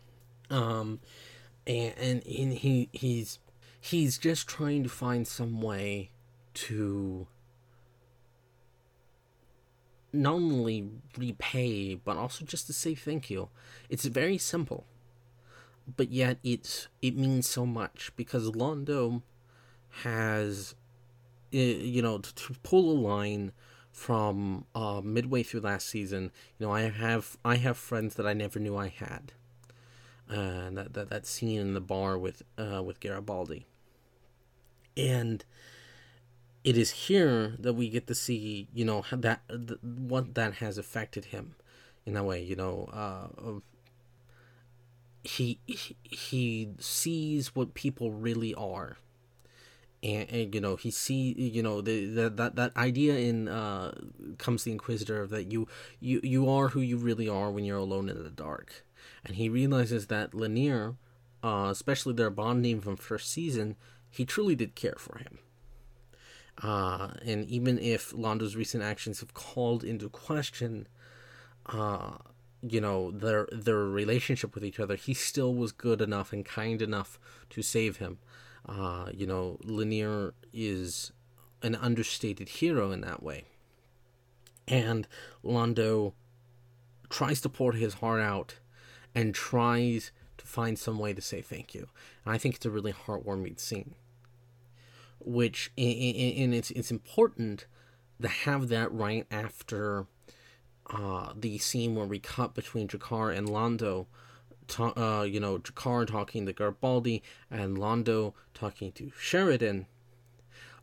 Um 0.50 1.00
and 1.66 1.94
and, 1.98 2.26
and 2.26 2.52
he 2.54 2.88
he's 2.92 3.38
he's 3.80 4.18
just 4.18 4.48
trying 4.48 4.82
to 4.82 4.88
find 4.88 5.26
some 5.26 5.60
way 5.60 6.10
to 6.52 7.26
not 10.12 10.34
only 10.34 10.90
repay 11.16 11.94
but 11.94 12.16
also 12.16 12.44
just 12.44 12.66
to 12.66 12.72
say 12.72 12.94
thank 12.94 13.30
you. 13.30 13.48
It's 13.88 14.06
very 14.06 14.38
simple 14.38 14.86
but 15.96 16.10
yet 16.10 16.38
it's 16.42 16.88
it 17.02 17.16
means 17.16 17.48
so 17.48 17.66
much 17.66 18.12
because 18.16 18.50
Londo 18.50 19.22
has 20.02 20.74
you 21.50 22.02
know 22.02 22.18
to, 22.18 22.54
pull 22.62 22.92
a 22.92 22.98
line 22.98 23.52
from 23.92 24.64
uh, 24.74 25.00
midway 25.02 25.42
through 25.42 25.60
last 25.60 25.88
season 25.88 26.30
you 26.58 26.66
know 26.66 26.72
i 26.72 26.82
have 26.82 27.36
i 27.44 27.56
have 27.56 27.76
friends 27.76 28.14
that 28.14 28.24
i 28.24 28.32
never 28.32 28.60
knew 28.60 28.76
i 28.76 28.86
had 28.86 29.32
uh, 30.30 30.70
that, 30.70 30.92
that 30.92 31.10
that 31.10 31.26
scene 31.26 31.60
in 31.60 31.74
the 31.74 31.80
bar 31.80 32.16
with 32.16 32.42
uh, 32.56 32.82
with 32.82 33.00
garibaldi. 33.00 33.66
And 34.96 35.44
it 36.62 36.76
is 36.76 36.90
here 36.90 37.56
that 37.58 37.72
we 37.72 37.88
get 37.88 38.06
to 38.06 38.14
see 38.14 38.68
you 38.72 38.84
know 38.84 39.04
that 39.12 39.40
what 39.82 40.34
that 40.34 40.54
has 40.54 40.78
affected 40.78 41.26
him 41.26 41.54
in 42.06 42.14
that 42.14 42.24
way 42.24 42.42
you 42.42 42.54
know 42.54 42.88
uh, 42.92 43.60
he 45.22 45.58
he 46.02 46.70
sees 46.78 47.54
what 47.54 47.74
people 47.74 48.10
really 48.10 48.54
are. 48.54 48.98
And, 50.02 50.30
and, 50.30 50.54
you 50.54 50.62
know 50.62 50.76
he 50.76 50.90
see 50.90 51.32
you 51.32 51.62
know 51.62 51.82
the, 51.82 52.06
the 52.06 52.30
that 52.30 52.56
that 52.56 52.74
idea 52.74 53.16
in 53.16 53.48
uh 53.48 53.92
comes 54.38 54.64
the 54.64 54.72
inquisitor 54.72 55.26
that 55.26 55.52
you 55.52 55.68
you 56.00 56.20
you 56.22 56.48
are 56.48 56.68
who 56.68 56.80
you 56.80 56.96
really 56.96 57.28
are 57.28 57.50
when 57.50 57.64
you're 57.64 57.76
alone 57.76 58.08
in 58.08 58.22
the 58.22 58.30
dark. 58.30 58.86
And 59.26 59.36
he 59.36 59.50
realizes 59.50 60.06
that 60.06 60.32
Lennier 60.32 60.96
uh 61.44 61.68
especially 61.70 62.14
their 62.14 62.30
bond 62.30 62.62
name 62.62 62.80
from 62.80 62.96
first 62.96 63.30
season 63.30 63.76
he 64.08 64.24
truly 64.24 64.54
did 64.56 64.74
care 64.74 64.96
for 64.96 65.18
him. 65.18 65.38
Uh 66.62 67.10
and 67.22 67.44
even 67.44 67.78
if 67.78 68.14
Londo's 68.14 68.56
recent 68.56 68.82
actions 68.82 69.20
have 69.20 69.34
called 69.34 69.84
into 69.84 70.08
question 70.08 70.88
uh 71.66 72.12
you 72.62 72.80
know 72.80 73.10
their 73.10 73.48
their 73.52 73.84
relationship 73.84 74.54
with 74.54 74.64
each 74.64 74.78
other 74.78 74.94
he 74.94 75.14
still 75.14 75.54
was 75.54 75.72
good 75.72 76.00
enough 76.02 76.32
and 76.32 76.44
kind 76.44 76.82
enough 76.82 77.18
to 77.50 77.62
save 77.62 77.96
him. 77.96 78.18
Uh, 78.68 79.08
you 79.12 79.26
know 79.26 79.58
Lennier 79.64 80.32
is 80.52 81.12
an 81.62 81.74
understated 81.74 82.48
hero 82.48 82.90
in 82.90 83.00
that 83.02 83.22
way. 83.22 83.44
And 84.68 85.06
Londo 85.44 86.12
tries 87.08 87.40
to 87.40 87.48
pour 87.48 87.72
his 87.72 87.94
heart 87.94 88.20
out 88.20 88.56
and 89.14 89.34
tries 89.34 90.12
to 90.38 90.46
find 90.46 90.78
some 90.78 90.98
way 90.98 91.12
to 91.12 91.20
say 91.20 91.42
thank 91.42 91.74
you. 91.74 91.88
And 92.24 92.34
I 92.34 92.38
think 92.38 92.54
it's 92.54 92.66
a 92.66 92.70
really 92.70 92.92
heartwarming 92.92 93.58
scene 93.58 93.94
which 95.20 95.70
and 95.76 96.54
it's 96.54 96.70
it's 96.72 96.90
important 96.90 97.66
to 98.20 98.28
have 98.28 98.68
that 98.68 98.92
right 98.92 99.26
after 99.30 100.06
uh, 100.92 101.32
the 101.36 101.58
scene 101.58 101.94
where 101.94 102.06
we 102.06 102.18
cut 102.18 102.54
between 102.54 102.88
G'Kar 102.88 103.36
and 103.36 103.48
Londo, 103.48 104.06
ta- 104.66 104.92
uh, 104.96 105.22
you 105.22 105.40
know, 105.40 105.58
G'Kar 105.58 106.06
talking 106.06 106.46
to 106.46 106.52
Garibaldi 106.52 107.22
and 107.50 107.76
Londo 107.76 108.34
talking 108.54 108.92
to 108.92 109.12
Sheridan 109.18 109.86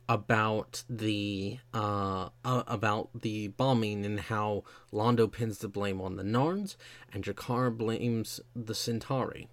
about 0.08 0.84
the 0.88 1.58
uh, 1.74 2.30
uh, 2.42 2.62
about 2.66 3.10
the 3.20 3.48
bombing 3.48 4.06
and 4.06 4.20
how 4.20 4.64
Londo 4.92 5.30
pins 5.30 5.58
the 5.58 5.68
blame 5.68 6.00
on 6.00 6.16
the 6.16 6.22
Narns 6.22 6.76
and 7.12 7.22
G'Kar 7.22 7.76
blames 7.76 8.40
the 8.56 8.74
Centauri. 8.74 9.48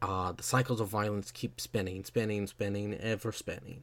Uh, 0.00 0.32
the 0.32 0.42
cycles 0.42 0.80
of 0.80 0.88
violence 0.88 1.30
keep 1.30 1.60
spinning, 1.60 2.04
spinning, 2.04 2.46
spinning, 2.46 2.94
ever 2.94 3.30
spinning. 3.30 3.82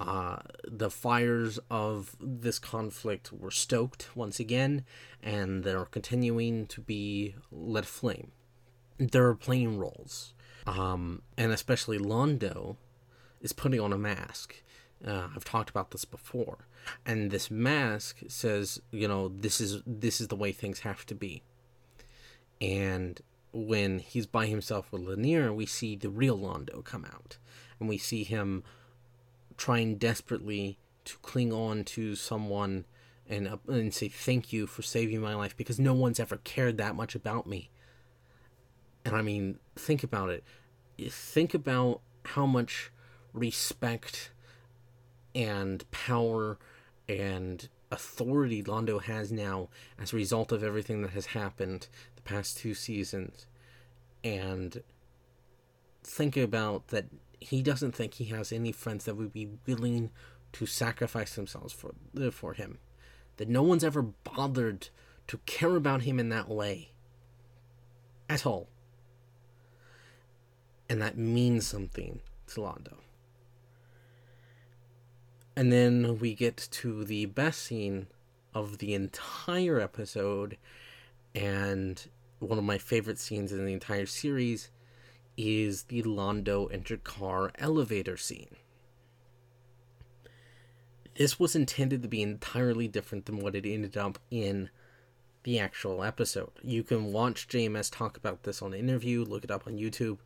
Uh, 0.00 0.38
the 0.66 0.90
fires 0.90 1.58
of 1.70 2.16
this 2.18 2.58
conflict 2.58 3.30
were 3.34 3.50
stoked 3.50 4.08
once 4.16 4.40
again, 4.40 4.82
and 5.22 5.62
they're 5.62 5.84
continuing 5.84 6.66
to 6.66 6.80
be 6.80 7.34
lit 7.52 7.84
flame. 7.84 8.32
They're 8.98 9.34
playing 9.34 9.78
roles, 9.78 10.32
um, 10.66 11.20
and 11.36 11.52
especially 11.52 11.98
Londo 11.98 12.76
is 13.42 13.52
putting 13.52 13.78
on 13.78 13.92
a 13.92 13.98
mask. 13.98 14.62
Uh, 15.06 15.28
I've 15.36 15.44
talked 15.44 15.68
about 15.68 15.90
this 15.90 16.06
before, 16.06 16.66
and 17.04 17.30
this 17.30 17.50
mask 17.50 18.20
says, 18.28 18.80
you 18.90 19.06
know, 19.06 19.28
this 19.28 19.60
is 19.60 19.82
this 19.86 20.18
is 20.18 20.28
the 20.28 20.36
way 20.36 20.52
things 20.52 20.80
have 20.80 21.04
to 21.06 21.14
be. 21.14 21.42
And 22.58 23.20
when 23.52 23.98
he's 23.98 24.26
by 24.26 24.46
himself 24.46 24.92
with 24.92 25.02
Lennier, 25.02 25.52
we 25.52 25.66
see 25.66 25.94
the 25.94 26.08
real 26.08 26.38
Londo 26.38 26.82
come 26.82 27.04
out, 27.04 27.36
and 27.78 27.86
we 27.86 27.98
see 27.98 28.24
him 28.24 28.64
trying 29.60 29.96
desperately 29.96 30.78
to 31.04 31.18
cling 31.18 31.52
on 31.52 31.84
to 31.84 32.14
someone 32.14 32.86
and 33.28 33.46
uh, 33.46 33.58
and 33.68 33.92
say 33.92 34.08
thank 34.08 34.54
you 34.54 34.66
for 34.66 34.80
saving 34.80 35.20
my 35.20 35.34
life 35.34 35.54
because 35.54 35.78
no 35.78 35.92
one's 35.92 36.18
ever 36.18 36.38
cared 36.38 36.78
that 36.78 36.96
much 36.96 37.14
about 37.14 37.46
me. 37.46 37.70
And 39.04 39.14
I 39.14 39.20
mean, 39.20 39.58
think 39.76 40.02
about 40.02 40.30
it. 40.30 40.44
Think 41.10 41.52
about 41.52 42.00
how 42.24 42.46
much 42.46 42.90
respect 43.34 44.30
and 45.34 45.88
power 45.90 46.58
and 47.06 47.68
authority 47.90 48.62
Londo 48.62 49.02
has 49.02 49.30
now 49.30 49.68
as 49.98 50.14
a 50.14 50.16
result 50.16 50.52
of 50.52 50.64
everything 50.64 51.02
that 51.02 51.10
has 51.10 51.26
happened 51.26 51.86
the 52.16 52.22
past 52.22 52.56
two 52.56 52.72
seasons. 52.72 53.44
And 54.24 54.82
think 56.02 56.38
about 56.38 56.88
that 56.88 57.06
he 57.40 57.62
doesn't 57.62 57.92
think 57.92 58.14
he 58.14 58.26
has 58.26 58.52
any 58.52 58.70
friends 58.70 59.04
that 59.04 59.16
would 59.16 59.32
be 59.32 59.48
willing 59.66 60.10
to 60.52 60.66
sacrifice 60.66 61.34
themselves 61.34 61.72
for 61.72 61.94
uh, 62.20 62.30
for 62.30 62.52
him. 62.52 62.78
That 63.38 63.48
no 63.48 63.62
one's 63.62 63.84
ever 63.84 64.02
bothered 64.02 64.88
to 65.28 65.38
care 65.46 65.76
about 65.76 66.02
him 66.02 66.18
in 66.18 66.28
that 66.28 66.48
way. 66.48 66.90
At 68.28 68.44
all. 68.44 68.68
And 70.88 71.00
that 71.00 71.16
means 71.16 71.66
something 71.66 72.20
to 72.48 72.60
Londo. 72.60 72.96
And 75.56 75.72
then 75.72 76.18
we 76.18 76.34
get 76.34 76.68
to 76.72 77.04
the 77.04 77.26
best 77.26 77.62
scene 77.62 78.08
of 78.54 78.78
the 78.78 78.94
entire 78.94 79.80
episode, 79.80 80.56
and 81.34 82.04
one 82.40 82.58
of 82.58 82.64
my 82.64 82.78
favorite 82.78 83.18
scenes 83.18 83.52
in 83.52 83.64
the 83.64 83.72
entire 83.72 84.06
series 84.06 84.70
is 85.36 85.84
the 85.84 86.02
Londo 86.02 86.72
and 86.72 86.84
G'Kar 86.84 87.50
elevator 87.58 88.16
scene. 88.16 88.56
This 91.16 91.38
was 91.38 91.54
intended 91.54 92.02
to 92.02 92.08
be 92.08 92.22
entirely 92.22 92.88
different 92.88 93.26
than 93.26 93.40
what 93.40 93.54
it 93.54 93.66
ended 93.66 93.96
up 93.96 94.18
in 94.30 94.70
the 95.42 95.58
actual 95.58 96.02
episode. 96.02 96.52
You 96.62 96.82
can 96.82 97.12
watch 97.12 97.48
JMS 97.48 97.90
talk 97.90 98.16
about 98.16 98.42
this 98.42 98.62
on 98.62 98.72
an 98.72 98.80
interview, 98.80 99.24
look 99.24 99.44
it 99.44 99.50
up 99.50 99.66
on 99.66 99.78
YouTube. 99.78 100.18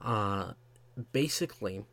Uh, 0.00 0.52
basically, 1.12 1.84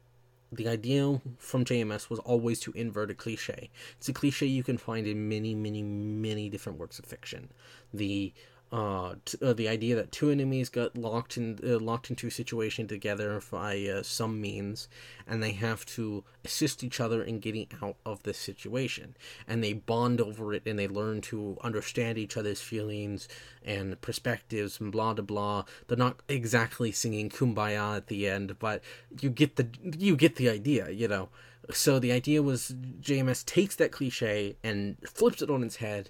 the 0.52 0.68
idea 0.68 1.22
from 1.38 1.66
JMS 1.66 2.10
was 2.10 2.20
always 2.20 2.60
to 2.62 2.72
invert 2.72 3.12
a 3.12 3.16
cliche. 3.16 3.70
It's 3.98 4.10
a 4.10 4.14
cliche 4.14 4.46
you 4.46 4.64
can 4.64 4.78
find 4.78 5.08
in 5.08 5.28
many, 5.28 5.54
many, 5.54 5.82
many 5.82 6.50
different 6.50 6.80
works 6.80 7.00
of 7.00 7.06
fiction. 7.06 7.50
The 7.94 8.34
uh, 8.76 9.16
t- 9.24 9.38
uh, 9.42 9.54
the 9.54 9.70
idea 9.70 9.96
that 9.96 10.12
two 10.12 10.30
enemies 10.30 10.68
got 10.68 10.98
locked 10.98 11.38
in 11.38 11.58
uh, 11.66 11.80
locked 11.80 12.10
into 12.10 12.28
a 12.28 12.32
situation 12.32 12.90
together 12.90 13.42
by 13.50 13.82
uh, 13.86 14.04
some 14.04 14.42
means, 14.42 14.90
and 15.26 15.42
they 15.42 15.54
have 15.54 15.86
to 15.86 16.26
assist 16.44 16.84
each 16.84 17.00
other 17.00 17.24
in 17.24 17.40
getting 17.40 17.68
out 17.82 17.96
of 18.06 18.22
this 18.24 18.38
situation, 18.38 19.16
and 19.48 19.64
they 19.64 19.72
bond 19.72 20.20
over 20.20 20.54
it, 20.54 20.62
and 20.66 20.78
they 20.78 20.90
learn 20.90 21.22
to 21.22 21.58
understand 21.64 22.18
each 22.18 22.36
other's 22.36 22.60
feelings 22.60 23.30
and 23.64 24.02
perspectives, 24.02 24.82
and 24.82 24.92
blah 24.92 25.14
blah 25.14 25.24
blah. 25.24 25.64
They're 25.88 25.98
not 25.98 26.22
exactly 26.28 26.92
singing 26.92 27.30
"Kumbaya" 27.30 27.96
at 27.96 28.08
the 28.08 28.28
end, 28.28 28.60
but 28.60 28.84
you 29.22 29.30
get 29.30 29.56
the 29.56 29.70
you 29.98 30.18
get 30.18 30.36
the 30.36 30.50
idea, 30.50 30.90
you 30.90 31.08
know. 31.08 31.30
So 31.72 31.98
the 31.98 32.12
idea 32.12 32.44
was 32.44 32.76
JMS 33.00 33.46
takes 33.46 33.78
that 33.78 33.94
cliche 33.94 34.58
and 34.66 34.98
flips 35.08 35.42
it 35.42 35.50
on 35.50 35.64
its 35.64 35.78
head, 35.78 36.10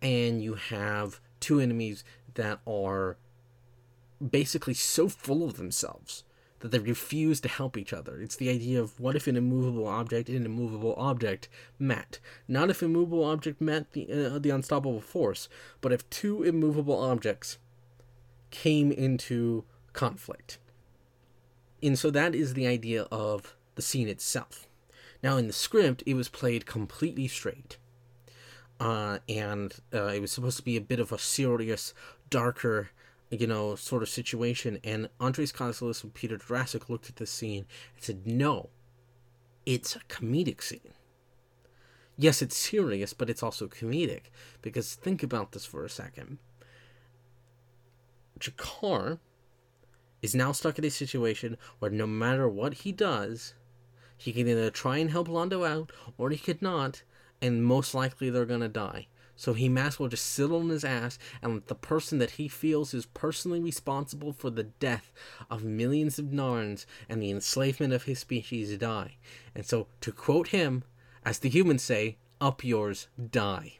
and 0.00 0.40
you 0.40 0.54
have 0.54 1.20
two 1.44 1.60
enemies 1.60 2.04
that 2.34 2.58
are 2.66 3.18
basically 4.30 4.72
so 4.72 5.10
full 5.10 5.44
of 5.44 5.58
themselves 5.58 6.24
that 6.60 6.70
they 6.70 6.78
refuse 6.78 7.38
to 7.42 7.48
help 7.48 7.76
each 7.76 7.92
other. 7.92 8.22
It's 8.22 8.36
the 8.36 8.48
idea 8.48 8.80
of 8.80 8.98
what 8.98 9.14
if 9.14 9.26
an 9.26 9.36
immovable 9.36 9.86
object 9.86 10.30
and 10.30 10.38
an 10.38 10.46
immovable 10.46 10.94
object 10.96 11.50
met? 11.78 12.18
Not 12.48 12.70
if 12.70 12.82
immovable 12.82 13.24
object 13.24 13.60
met 13.60 13.92
the 13.92 14.10
uh, 14.10 14.38
the 14.38 14.48
unstoppable 14.48 15.02
force, 15.02 15.50
but 15.82 15.92
if 15.92 16.08
two 16.08 16.42
immovable 16.42 16.98
objects 16.98 17.58
came 18.50 18.90
into 18.90 19.64
conflict. 19.92 20.56
And 21.82 21.98
so 21.98 22.10
that 22.10 22.34
is 22.34 22.54
the 22.54 22.66
idea 22.66 23.02
of 23.12 23.54
the 23.74 23.82
scene 23.82 24.08
itself. 24.08 24.66
Now 25.22 25.36
in 25.36 25.46
the 25.46 25.52
script, 25.52 26.02
it 26.06 26.14
was 26.14 26.30
played 26.30 26.64
completely 26.64 27.28
straight 27.28 27.76
uh, 28.80 29.18
and 29.28 29.74
uh, 29.92 30.06
it 30.06 30.20
was 30.20 30.32
supposed 30.32 30.56
to 30.56 30.64
be 30.64 30.76
a 30.76 30.80
bit 30.80 31.00
of 31.00 31.12
a 31.12 31.18
serious, 31.18 31.94
darker, 32.30 32.90
you 33.30 33.46
know, 33.46 33.74
sort 33.76 34.02
of 34.02 34.08
situation. 34.08 34.78
And 34.82 35.08
Andreas 35.20 35.52
Katsulas 35.52 36.02
and 36.02 36.12
Peter 36.12 36.36
Jurasik 36.36 36.88
looked 36.88 37.08
at 37.08 37.16
the 37.16 37.26
scene 37.26 37.66
and 37.94 38.04
said, 38.04 38.26
"No, 38.26 38.70
it's 39.64 39.96
a 39.96 40.00
comedic 40.00 40.62
scene. 40.62 40.92
Yes, 42.16 42.42
it's 42.42 42.56
serious, 42.56 43.12
but 43.12 43.30
it's 43.30 43.42
also 43.42 43.66
comedic 43.66 44.24
because 44.62 44.94
think 44.94 45.22
about 45.22 45.52
this 45.52 45.64
for 45.64 45.84
a 45.84 45.90
second. 45.90 46.38
G'Kar 48.38 49.18
is 50.22 50.34
now 50.34 50.52
stuck 50.52 50.78
in 50.78 50.84
a 50.84 50.90
situation 50.90 51.56
where 51.78 51.90
no 51.90 52.06
matter 52.06 52.48
what 52.48 52.74
he 52.74 52.92
does, 52.92 53.54
he 54.16 54.32
can 54.32 54.48
either 54.48 54.70
try 54.70 54.98
and 54.98 55.10
help 55.10 55.28
Londo 55.28 55.66
out 55.66 55.92
or 56.18 56.30
he 56.30 56.38
could 56.38 56.60
not." 56.60 57.04
And 57.44 57.62
most 57.62 57.94
likely 57.94 58.30
they're 58.30 58.46
gonna 58.46 58.68
die. 58.68 59.06
So 59.36 59.52
he 59.52 59.68
might 59.68 59.86
as 59.88 59.98
well 59.98 60.08
just 60.08 60.24
sit 60.24 60.50
on 60.50 60.70
his 60.70 60.82
ass 60.82 61.18
and 61.42 61.54
let 61.54 61.66
the 61.66 61.74
person 61.74 62.18
that 62.18 62.32
he 62.32 62.48
feels 62.48 62.94
is 62.94 63.04
personally 63.04 63.60
responsible 63.60 64.32
for 64.32 64.48
the 64.48 64.62
death 64.62 65.12
of 65.50 65.62
millions 65.62 66.18
of 66.18 66.26
Narns 66.26 66.86
and 67.06 67.22
the 67.22 67.30
enslavement 67.30 67.92
of 67.92 68.04
his 68.04 68.20
species 68.20 68.78
die. 68.78 69.16
And 69.54 69.66
so, 69.66 69.88
to 70.00 70.10
quote 70.10 70.48
him, 70.48 70.84
as 71.22 71.40
the 71.40 71.50
humans 71.50 71.82
say, 71.82 72.16
up 72.40 72.64
yours, 72.64 73.08
die 73.30 73.78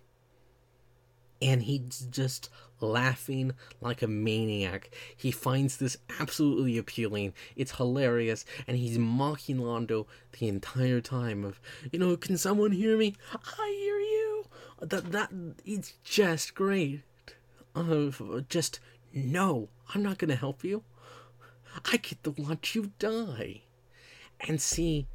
and 1.44 1.62
he's 1.62 2.06
just 2.10 2.48
laughing 2.80 3.52
like 3.80 4.00
a 4.02 4.08
maniac. 4.08 4.90
He 5.14 5.30
finds 5.30 5.76
this 5.76 5.98
absolutely 6.18 6.78
appealing. 6.78 7.34
It's 7.54 7.76
hilarious, 7.76 8.46
and 8.66 8.78
he's 8.78 8.98
mocking 8.98 9.58
Londo 9.58 10.06
the 10.38 10.48
entire 10.48 11.02
time. 11.02 11.44
Of 11.44 11.60
you 11.92 11.98
know, 11.98 12.16
can 12.16 12.38
someone 12.38 12.72
hear 12.72 12.96
me? 12.96 13.14
I 13.34 13.76
hear 13.78 13.98
you. 13.98 14.46
That 14.80 15.12
that 15.12 15.30
it's 15.66 15.92
just 16.02 16.54
great. 16.54 17.02
Uh, 17.76 18.10
just 18.48 18.80
no, 19.12 19.68
I'm 19.94 20.02
not 20.02 20.18
gonna 20.18 20.34
help 20.34 20.64
you. 20.64 20.82
I 21.92 21.98
get 21.98 22.24
to 22.24 22.30
watch 22.30 22.74
you 22.74 22.92
die. 22.98 23.62
And 24.40 24.60
see, 24.62 25.06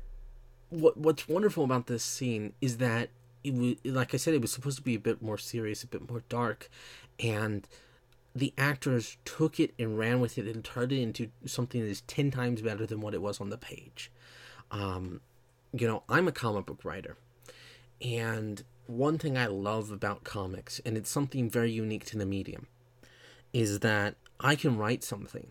what 0.70 0.96
what's 0.96 1.28
wonderful 1.28 1.64
about 1.64 1.88
this 1.88 2.04
scene 2.04 2.54
is 2.62 2.78
that 2.78 3.10
it 3.44 3.54
was 3.54 3.76
like 3.86 4.14
I 4.14 4.18
said, 4.18 4.34
it 4.34 4.42
was 4.42 4.52
supposed 4.52 4.78
to 4.78 4.84
be 4.84 4.96
a 4.96 5.00
bit 5.00 5.22
more 5.22 5.38
serious, 5.38 5.84
a 5.84 5.88
bit 5.88 6.10
more 6.10 6.24
dark, 6.30 6.70
and 7.20 7.68
the 8.36 8.54
actors 8.58 9.18
took 9.26 9.60
it 9.60 9.74
and 9.80 9.98
ran 9.98 10.20
with 10.20 10.38
it 10.38 10.46
and 10.46 10.64
turned 10.64 10.92
it 10.92 11.02
into 11.02 11.30
something 11.46 11.82
that 11.82 11.90
is 11.90 12.02
ten 12.02 12.32
times 12.32 12.62
better 12.62 12.86
than 12.86 13.02
what 13.02 13.14
it 13.14 13.22
was 13.22 13.42
on 13.42 13.50
the 13.50 13.58
page. 13.58 14.12
Um, 14.72 15.22
you 15.74 15.88
know, 15.88 16.04
I'm 16.10 16.28
a 16.28 16.32
comic 16.32 16.66
book 16.66 16.84
writer, 16.84 17.18
and 18.02 18.64
one 18.88 19.18
thing 19.18 19.38
I 19.38 19.48
love 19.48 19.92
about 19.92 20.24
comics, 20.24 20.82
and 20.86 20.98
it's 20.98 21.10
something 21.10 21.50
very 21.50 21.72
unique 21.72 22.06
to 22.06 22.18
the 22.18 22.26
medium, 22.26 22.68
is 23.54 23.80
that 23.80 24.16
I 24.40 24.56
can 24.56 24.78
write 24.78 25.04
something 25.04 25.48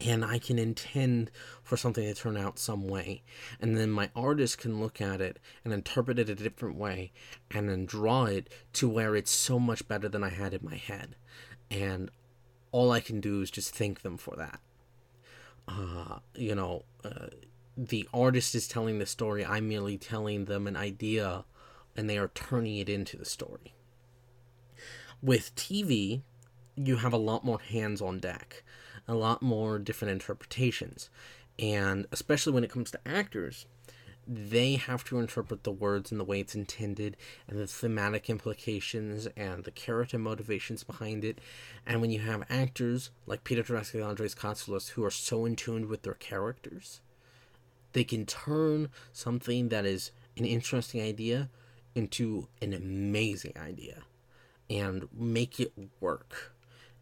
and 0.00 0.24
I 0.24 0.38
can 0.38 0.58
intend 0.58 1.30
for 1.62 1.76
something 1.76 2.04
to 2.04 2.14
turn 2.14 2.36
out 2.36 2.58
some 2.58 2.86
way. 2.86 3.22
And 3.60 3.76
then 3.76 3.90
my 3.90 4.10
artist 4.14 4.58
can 4.58 4.80
look 4.80 5.00
at 5.00 5.20
it 5.20 5.38
and 5.64 5.72
interpret 5.72 6.18
it 6.18 6.28
a 6.28 6.34
different 6.34 6.76
way 6.76 7.12
and 7.50 7.68
then 7.68 7.84
draw 7.84 8.24
it 8.24 8.48
to 8.74 8.88
where 8.88 9.16
it's 9.16 9.30
so 9.30 9.58
much 9.58 9.88
better 9.88 10.08
than 10.08 10.22
I 10.22 10.30
had 10.30 10.54
in 10.54 10.60
my 10.64 10.76
head. 10.76 11.16
And 11.70 12.10
all 12.70 12.92
I 12.92 13.00
can 13.00 13.20
do 13.20 13.40
is 13.40 13.50
just 13.50 13.74
thank 13.74 14.02
them 14.02 14.16
for 14.18 14.36
that. 14.36 14.60
Uh, 15.66 16.18
you 16.34 16.54
know, 16.54 16.84
uh, 17.04 17.26
the 17.76 18.08
artist 18.14 18.54
is 18.54 18.68
telling 18.68 18.98
the 18.98 19.06
story, 19.06 19.44
I'm 19.44 19.68
merely 19.68 19.98
telling 19.98 20.44
them 20.44 20.66
an 20.66 20.76
idea 20.76 21.44
and 21.96 22.08
they 22.08 22.18
are 22.18 22.28
turning 22.28 22.76
it 22.76 22.88
into 22.88 23.16
the 23.16 23.24
story. 23.24 23.74
With 25.20 25.54
TV, 25.56 26.22
you 26.76 26.96
have 26.96 27.12
a 27.12 27.18
lot 27.18 27.44
more 27.44 27.60
hands 27.60 28.00
on 28.00 28.20
deck 28.20 28.62
a 29.08 29.14
lot 29.14 29.42
more 29.42 29.78
different 29.78 30.12
interpretations. 30.12 31.10
And 31.58 32.06
especially 32.12 32.52
when 32.52 32.62
it 32.62 32.70
comes 32.70 32.90
to 32.92 33.00
actors, 33.04 33.66
they 34.30 34.74
have 34.74 35.04
to 35.04 35.18
interpret 35.18 35.64
the 35.64 35.72
words 35.72 36.12
in 36.12 36.18
the 36.18 36.24
way 36.24 36.38
it's 36.40 36.54
intended 36.54 37.16
and 37.48 37.58
the 37.58 37.66
thematic 37.66 38.28
implications 38.28 39.26
and 39.36 39.64
the 39.64 39.70
character 39.70 40.18
motivations 40.18 40.84
behind 40.84 41.24
it. 41.24 41.40
And 41.86 42.02
when 42.02 42.10
you 42.10 42.20
have 42.20 42.44
actors 42.50 43.10
like 43.26 43.42
Peter 43.42 43.62
Jurasik 43.62 43.94
and 43.94 44.02
Andreas 44.04 44.34
Katsulas 44.34 44.90
who 44.90 45.04
are 45.04 45.10
so 45.10 45.46
in 45.46 45.56
tune 45.56 45.88
with 45.88 46.02
their 46.02 46.14
characters, 46.14 47.00
they 47.94 48.04
can 48.04 48.26
turn 48.26 48.90
something 49.12 49.70
that 49.70 49.86
is 49.86 50.10
an 50.36 50.44
interesting 50.44 51.00
idea 51.00 51.48
into 51.94 52.48
an 52.60 52.74
amazing 52.74 53.54
idea 53.56 54.02
and 54.68 55.08
make 55.12 55.58
it 55.58 55.72
work. 56.00 56.52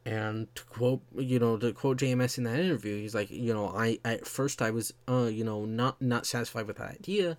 And 0.07 0.55
to 0.55 0.65
quote, 0.67 1.03
you 1.17 1.41
know, 1.41 1.57
to 1.57 1.73
quote 1.73 1.99
JMS 1.99 2.39
in 2.39 2.45
that 2.45 2.61
interview, 2.61 2.97
he's 2.97 3.15
like, 3.15 3.29
you 3.29 3.53
know, 3.53 3.67
I 3.67 3.99
at 4.05 4.25
first 4.25 4.63
I 4.63 4.71
was, 4.71 4.95
uh, 5.09 5.25
you 5.25 5.43
know, 5.43 5.65
not 5.65 6.01
not 6.01 6.27
satisfied 6.27 6.69
with 6.69 6.77
that 6.77 6.93
idea, 6.93 7.37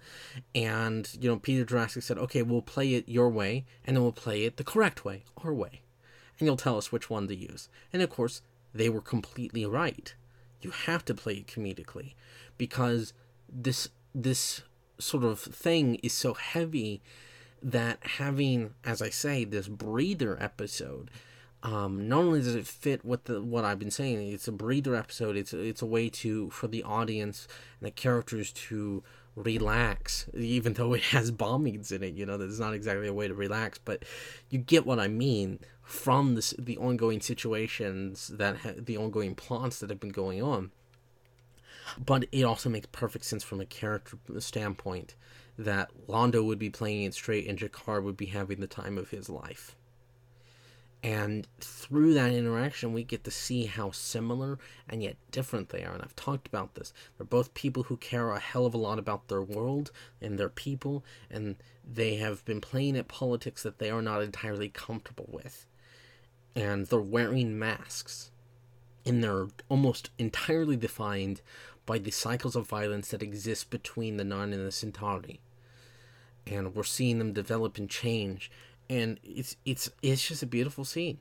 and 0.53 1.09
you 1.17 1.29
know, 1.29 1.39
Peter 1.39 1.63
Jurasik 1.63 2.03
said, 2.03 2.17
okay, 2.17 2.41
we'll 2.41 2.61
play 2.61 2.95
it 2.95 3.07
your 3.07 3.29
way, 3.29 3.63
and 3.85 3.95
then 3.95 4.03
we'll 4.03 4.11
play 4.11 4.43
it 4.43 4.57
the 4.57 4.65
correct 4.65 5.05
way, 5.05 5.23
our 5.45 5.53
way, 5.53 5.79
and 6.37 6.45
you'll 6.45 6.57
tell 6.57 6.77
us 6.77 6.91
which 6.91 7.09
one 7.09 7.29
to 7.29 7.35
use. 7.35 7.69
And 7.93 8.01
of 8.01 8.09
course, 8.09 8.41
they 8.73 8.89
were 8.89 8.99
completely 8.99 9.65
right. 9.65 10.13
You 10.61 10.71
have 10.71 11.05
to 11.05 11.13
play 11.13 11.35
it 11.35 11.47
comedically, 11.47 12.15
because 12.57 13.13
this 13.47 13.87
this 14.13 14.63
sort 14.99 15.23
of 15.23 15.39
thing 15.39 15.95
is 16.03 16.11
so 16.11 16.33
heavy 16.33 17.01
that 17.63 17.99
having, 18.01 18.73
as 18.83 19.01
I 19.01 19.09
say, 19.09 19.45
this 19.45 19.69
breather 19.69 20.37
episode 20.43 21.09
um, 21.63 22.07
not 22.07 22.19
only 22.19 22.39
does 22.39 22.55
it 22.55 22.67
fit 22.67 23.03
with 23.03 23.25
the 23.25 23.41
what 23.41 23.65
I've 23.65 23.79
been 23.79 23.91
saying, 23.91 24.31
it's 24.31 24.47
a 24.47 24.51
breather 24.51 24.95
episode. 24.95 25.35
It's 25.35 25.53
it's 25.53 25.81
a 25.81 25.87
way 25.87 26.09
to 26.09 26.49
for 26.51 26.67
the 26.67 26.83
audience 26.83 27.47
and 27.79 27.87
the 27.87 27.91
characters 27.91 28.51
to 28.53 29.03
relax, 29.35 30.27
even 30.33 30.73
though 30.73 30.93
it 30.93 31.03
has 31.03 31.31
bombings 31.31 31.91
in 31.91 32.03
it. 32.03 32.13
You 32.13 32.25
know, 32.25 32.37
that's 32.37 32.59
not 32.59 32.73
exactly 32.73 33.07
a 33.07 33.13
way 33.13 33.27
to 33.27 33.33
relax, 33.33 33.79
but 33.79 34.03
you 34.49 34.59
get 34.59 34.85
what 34.85 34.99
I 34.99 35.07
mean 35.07 35.59
from 35.81 36.39
the 36.59 36.77
ongoing 36.77 37.21
situations 37.21 38.27
that 38.27 38.57
ha- 38.57 38.73
the 38.77 38.97
ongoing 38.97 39.35
plots 39.35 39.79
that 39.79 39.89
have 39.89 39.99
been 39.99 40.09
going 40.09 40.43
on. 40.43 40.71
But 41.97 42.25
it 42.31 42.43
also 42.43 42.69
makes 42.69 42.87
perfect 42.91 43.25
sense 43.25 43.43
from 43.43 43.61
a 43.61 43.65
character 43.65 44.17
standpoint 44.39 45.15
that 45.57 45.89
Londo 46.07 46.45
would 46.45 46.59
be 46.59 46.69
playing 46.69 47.03
it 47.03 47.13
straight 47.13 47.47
and 47.47 47.57
G'Kar 47.57 48.03
would 48.03 48.17
be 48.17 48.27
having 48.27 48.59
the 48.59 48.67
time 48.67 48.97
of 48.97 49.09
his 49.09 49.29
life. 49.29 49.75
And 51.07 51.47
through 51.61 52.15
that 52.15 52.33
interaction, 52.33 52.91
we 52.91 53.05
get 53.05 53.23
to 53.23 53.31
see 53.31 53.63
how 53.63 53.91
similar 53.91 54.59
and 54.89 55.01
yet 55.01 55.15
different 55.31 55.69
they 55.69 55.85
are. 55.85 55.93
And 55.93 56.01
I've 56.03 56.17
talked 56.17 56.47
about 56.49 56.75
this. 56.75 56.91
They're 57.15 57.25
both 57.25 57.53
people 57.53 57.83
who 57.83 57.95
care 57.95 58.29
a 58.31 58.41
hell 58.41 58.65
of 58.65 58.73
a 58.73 58.77
lot 58.77 58.99
about 58.99 59.29
their 59.29 59.41
world 59.41 59.93
and 60.21 60.37
their 60.37 60.49
people, 60.49 61.05
and 61.31 61.55
they 61.89 62.15
have 62.15 62.43
been 62.43 62.59
playing 62.59 62.97
at 62.97 63.07
politics 63.07 63.63
that 63.63 63.79
they 63.79 63.89
are 63.89 64.01
not 64.01 64.21
entirely 64.21 64.67
comfortable 64.67 65.29
with. 65.31 65.65
And 66.57 66.87
they're 66.87 66.99
wearing 66.99 67.57
masks. 67.57 68.29
And 69.05 69.23
they're 69.23 69.47
almost 69.69 70.09
entirely 70.17 70.75
defined 70.75 71.39
by 71.85 71.99
the 71.99 72.11
cycles 72.11 72.57
of 72.57 72.67
violence 72.67 73.11
that 73.11 73.23
exist 73.23 73.69
between 73.69 74.17
the 74.17 74.25
Narn 74.25 74.51
and 74.51 74.67
the 74.67 74.73
Centauri. 74.73 75.39
And 76.45 76.75
we're 76.75 76.83
seeing 76.83 77.17
them 77.17 77.31
develop 77.31 77.77
and 77.77 77.89
change 77.89 78.51
and 78.89 79.19
it's 79.23 79.55
it's 79.65 79.89
it's 80.01 80.27
just 80.27 80.43
a 80.43 80.47
beautiful 80.47 80.85
scene. 80.85 81.19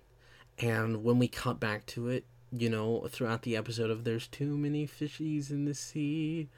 And 0.58 1.04
when 1.04 1.18
we 1.18 1.28
cut 1.28 1.60
back 1.60 1.84
to 1.86 2.08
it, 2.08 2.24
you 2.50 2.70
know, 2.70 3.06
throughout 3.10 3.42
the 3.42 3.56
episode 3.56 3.90
of 3.90 4.04
"There's 4.04 4.26
too 4.26 4.56
many 4.56 4.86
fishies 4.86 5.50
in 5.50 5.64
the 5.64 5.74
sea." 5.74 6.48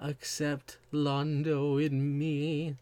except 0.00 0.78
Londo 0.92 1.84
in 1.84 2.18
me. 2.18 2.76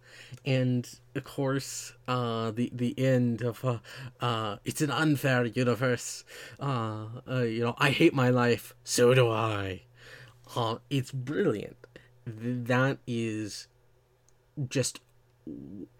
And 0.44 0.88
of 1.14 1.24
course, 1.24 1.92
uh, 2.06 2.50
the 2.50 2.70
the 2.74 2.98
end 2.98 3.42
of 3.42 3.64
uh, 3.64 3.78
uh, 4.20 4.56
it's 4.64 4.80
an 4.80 4.90
unfair 4.90 5.44
universe. 5.46 6.24
Uh, 6.60 7.06
uh, 7.28 7.42
you 7.42 7.60
know, 7.60 7.74
I 7.78 7.90
hate 7.90 8.14
my 8.14 8.30
life. 8.30 8.74
So 8.84 9.14
do 9.14 9.30
I. 9.30 9.82
Uh, 10.54 10.76
it's 10.90 11.10
brilliant. 11.10 11.76
That 12.26 12.98
is 13.06 13.68
just 14.68 15.00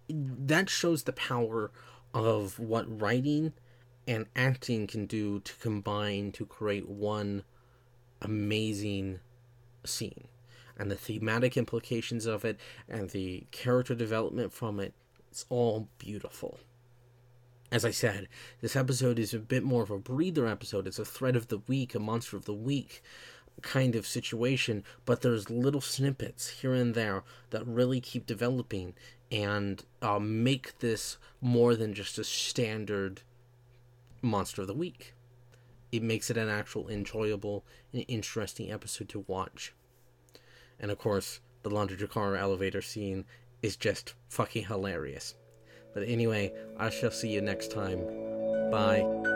that 0.09 0.69
shows 0.69 1.05
the 1.05 1.13
power 1.13 1.71
of 2.15 2.59
what 2.59 3.01
writing 3.01 3.53
and 4.07 4.27
acting 4.35 4.87
can 4.87 5.07
do 5.07 5.41
to 5.41 5.55
combine 5.57 6.33
to 6.33 6.47
create 6.47 6.89
one 6.89 7.43
amazing 8.23 9.21
scene. 9.85 10.29
And 10.79 10.91
the 10.91 10.97
thematic 10.97 11.57
implications 11.57 12.27
of 12.27 12.45
it 12.45 12.59
and 12.89 13.11
the 13.11 13.47
character 13.51 13.95
development 13.95 14.53
from 14.53 14.79
it 14.79 14.95
it's 15.31 15.45
all 15.49 15.89
beautiful. 15.99 16.59
As 17.73 17.85
i 17.85 17.91
said 17.91 18.29
this 18.61 18.77
episode 18.77 19.19
is 19.19 19.35
a 19.35 19.39
bit 19.39 19.63
more 19.63 19.83
of 19.83 19.91
a 19.91 19.99
breather 19.99 20.47
episode. 20.47 20.87
It's 20.87 20.99
a 20.99 21.05
thread 21.05 21.37
of 21.37 21.49
the 21.49 21.59
week 21.59 21.95
a 21.95 21.99
monster 21.99 22.37
of 22.37 22.45
the 22.45 22.55
week 22.55 23.03
kind 23.63 23.97
of 23.97 24.07
situation 24.07 24.85
but 25.07 25.23
there's 25.23 25.49
little 25.49 25.81
snippets 25.81 26.61
here 26.61 26.75
and 26.75 26.95
there 26.95 27.23
that 27.51 27.67
really 27.67 28.03
keep 28.03 28.27
developing 28.27 28.93
and 29.31 29.85
uh, 30.03 30.19
make 30.19 30.79
this 30.79 31.19
more 31.41 31.75
than 31.75 31.95
just 31.95 32.19
a 32.19 32.25
standard 32.25 33.23
monster 34.23 34.63
of 34.63 34.69
the 34.69 34.75
week. 34.75 35.15
It 35.93 36.03
makes 36.03 36.31
it 36.31 36.37
an 36.37 36.49
actual 36.49 36.89
enjoyable 36.89 37.65
and 37.93 38.05
interesting 38.09 38.71
episode 38.71 39.09
to 39.11 39.25
watch. 39.27 39.73
And 40.79 40.91
of 40.91 40.99
course, 40.99 41.41
the 41.63 41.71
Londo 41.71 41.99
G'Kar 41.99 42.39
elevator 42.39 42.83
scene 42.83 43.25
is 43.63 43.77
just 43.77 44.15
fucking 44.29 44.67
hilarious. 44.67 45.35
But 45.95 46.05
anyway, 46.05 46.53
I 46.77 46.91
shall 46.91 47.11
see 47.11 47.29
you 47.29 47.41
next 47.41 47.71
time. 47.71 48.01
Bye. 48.71 49.36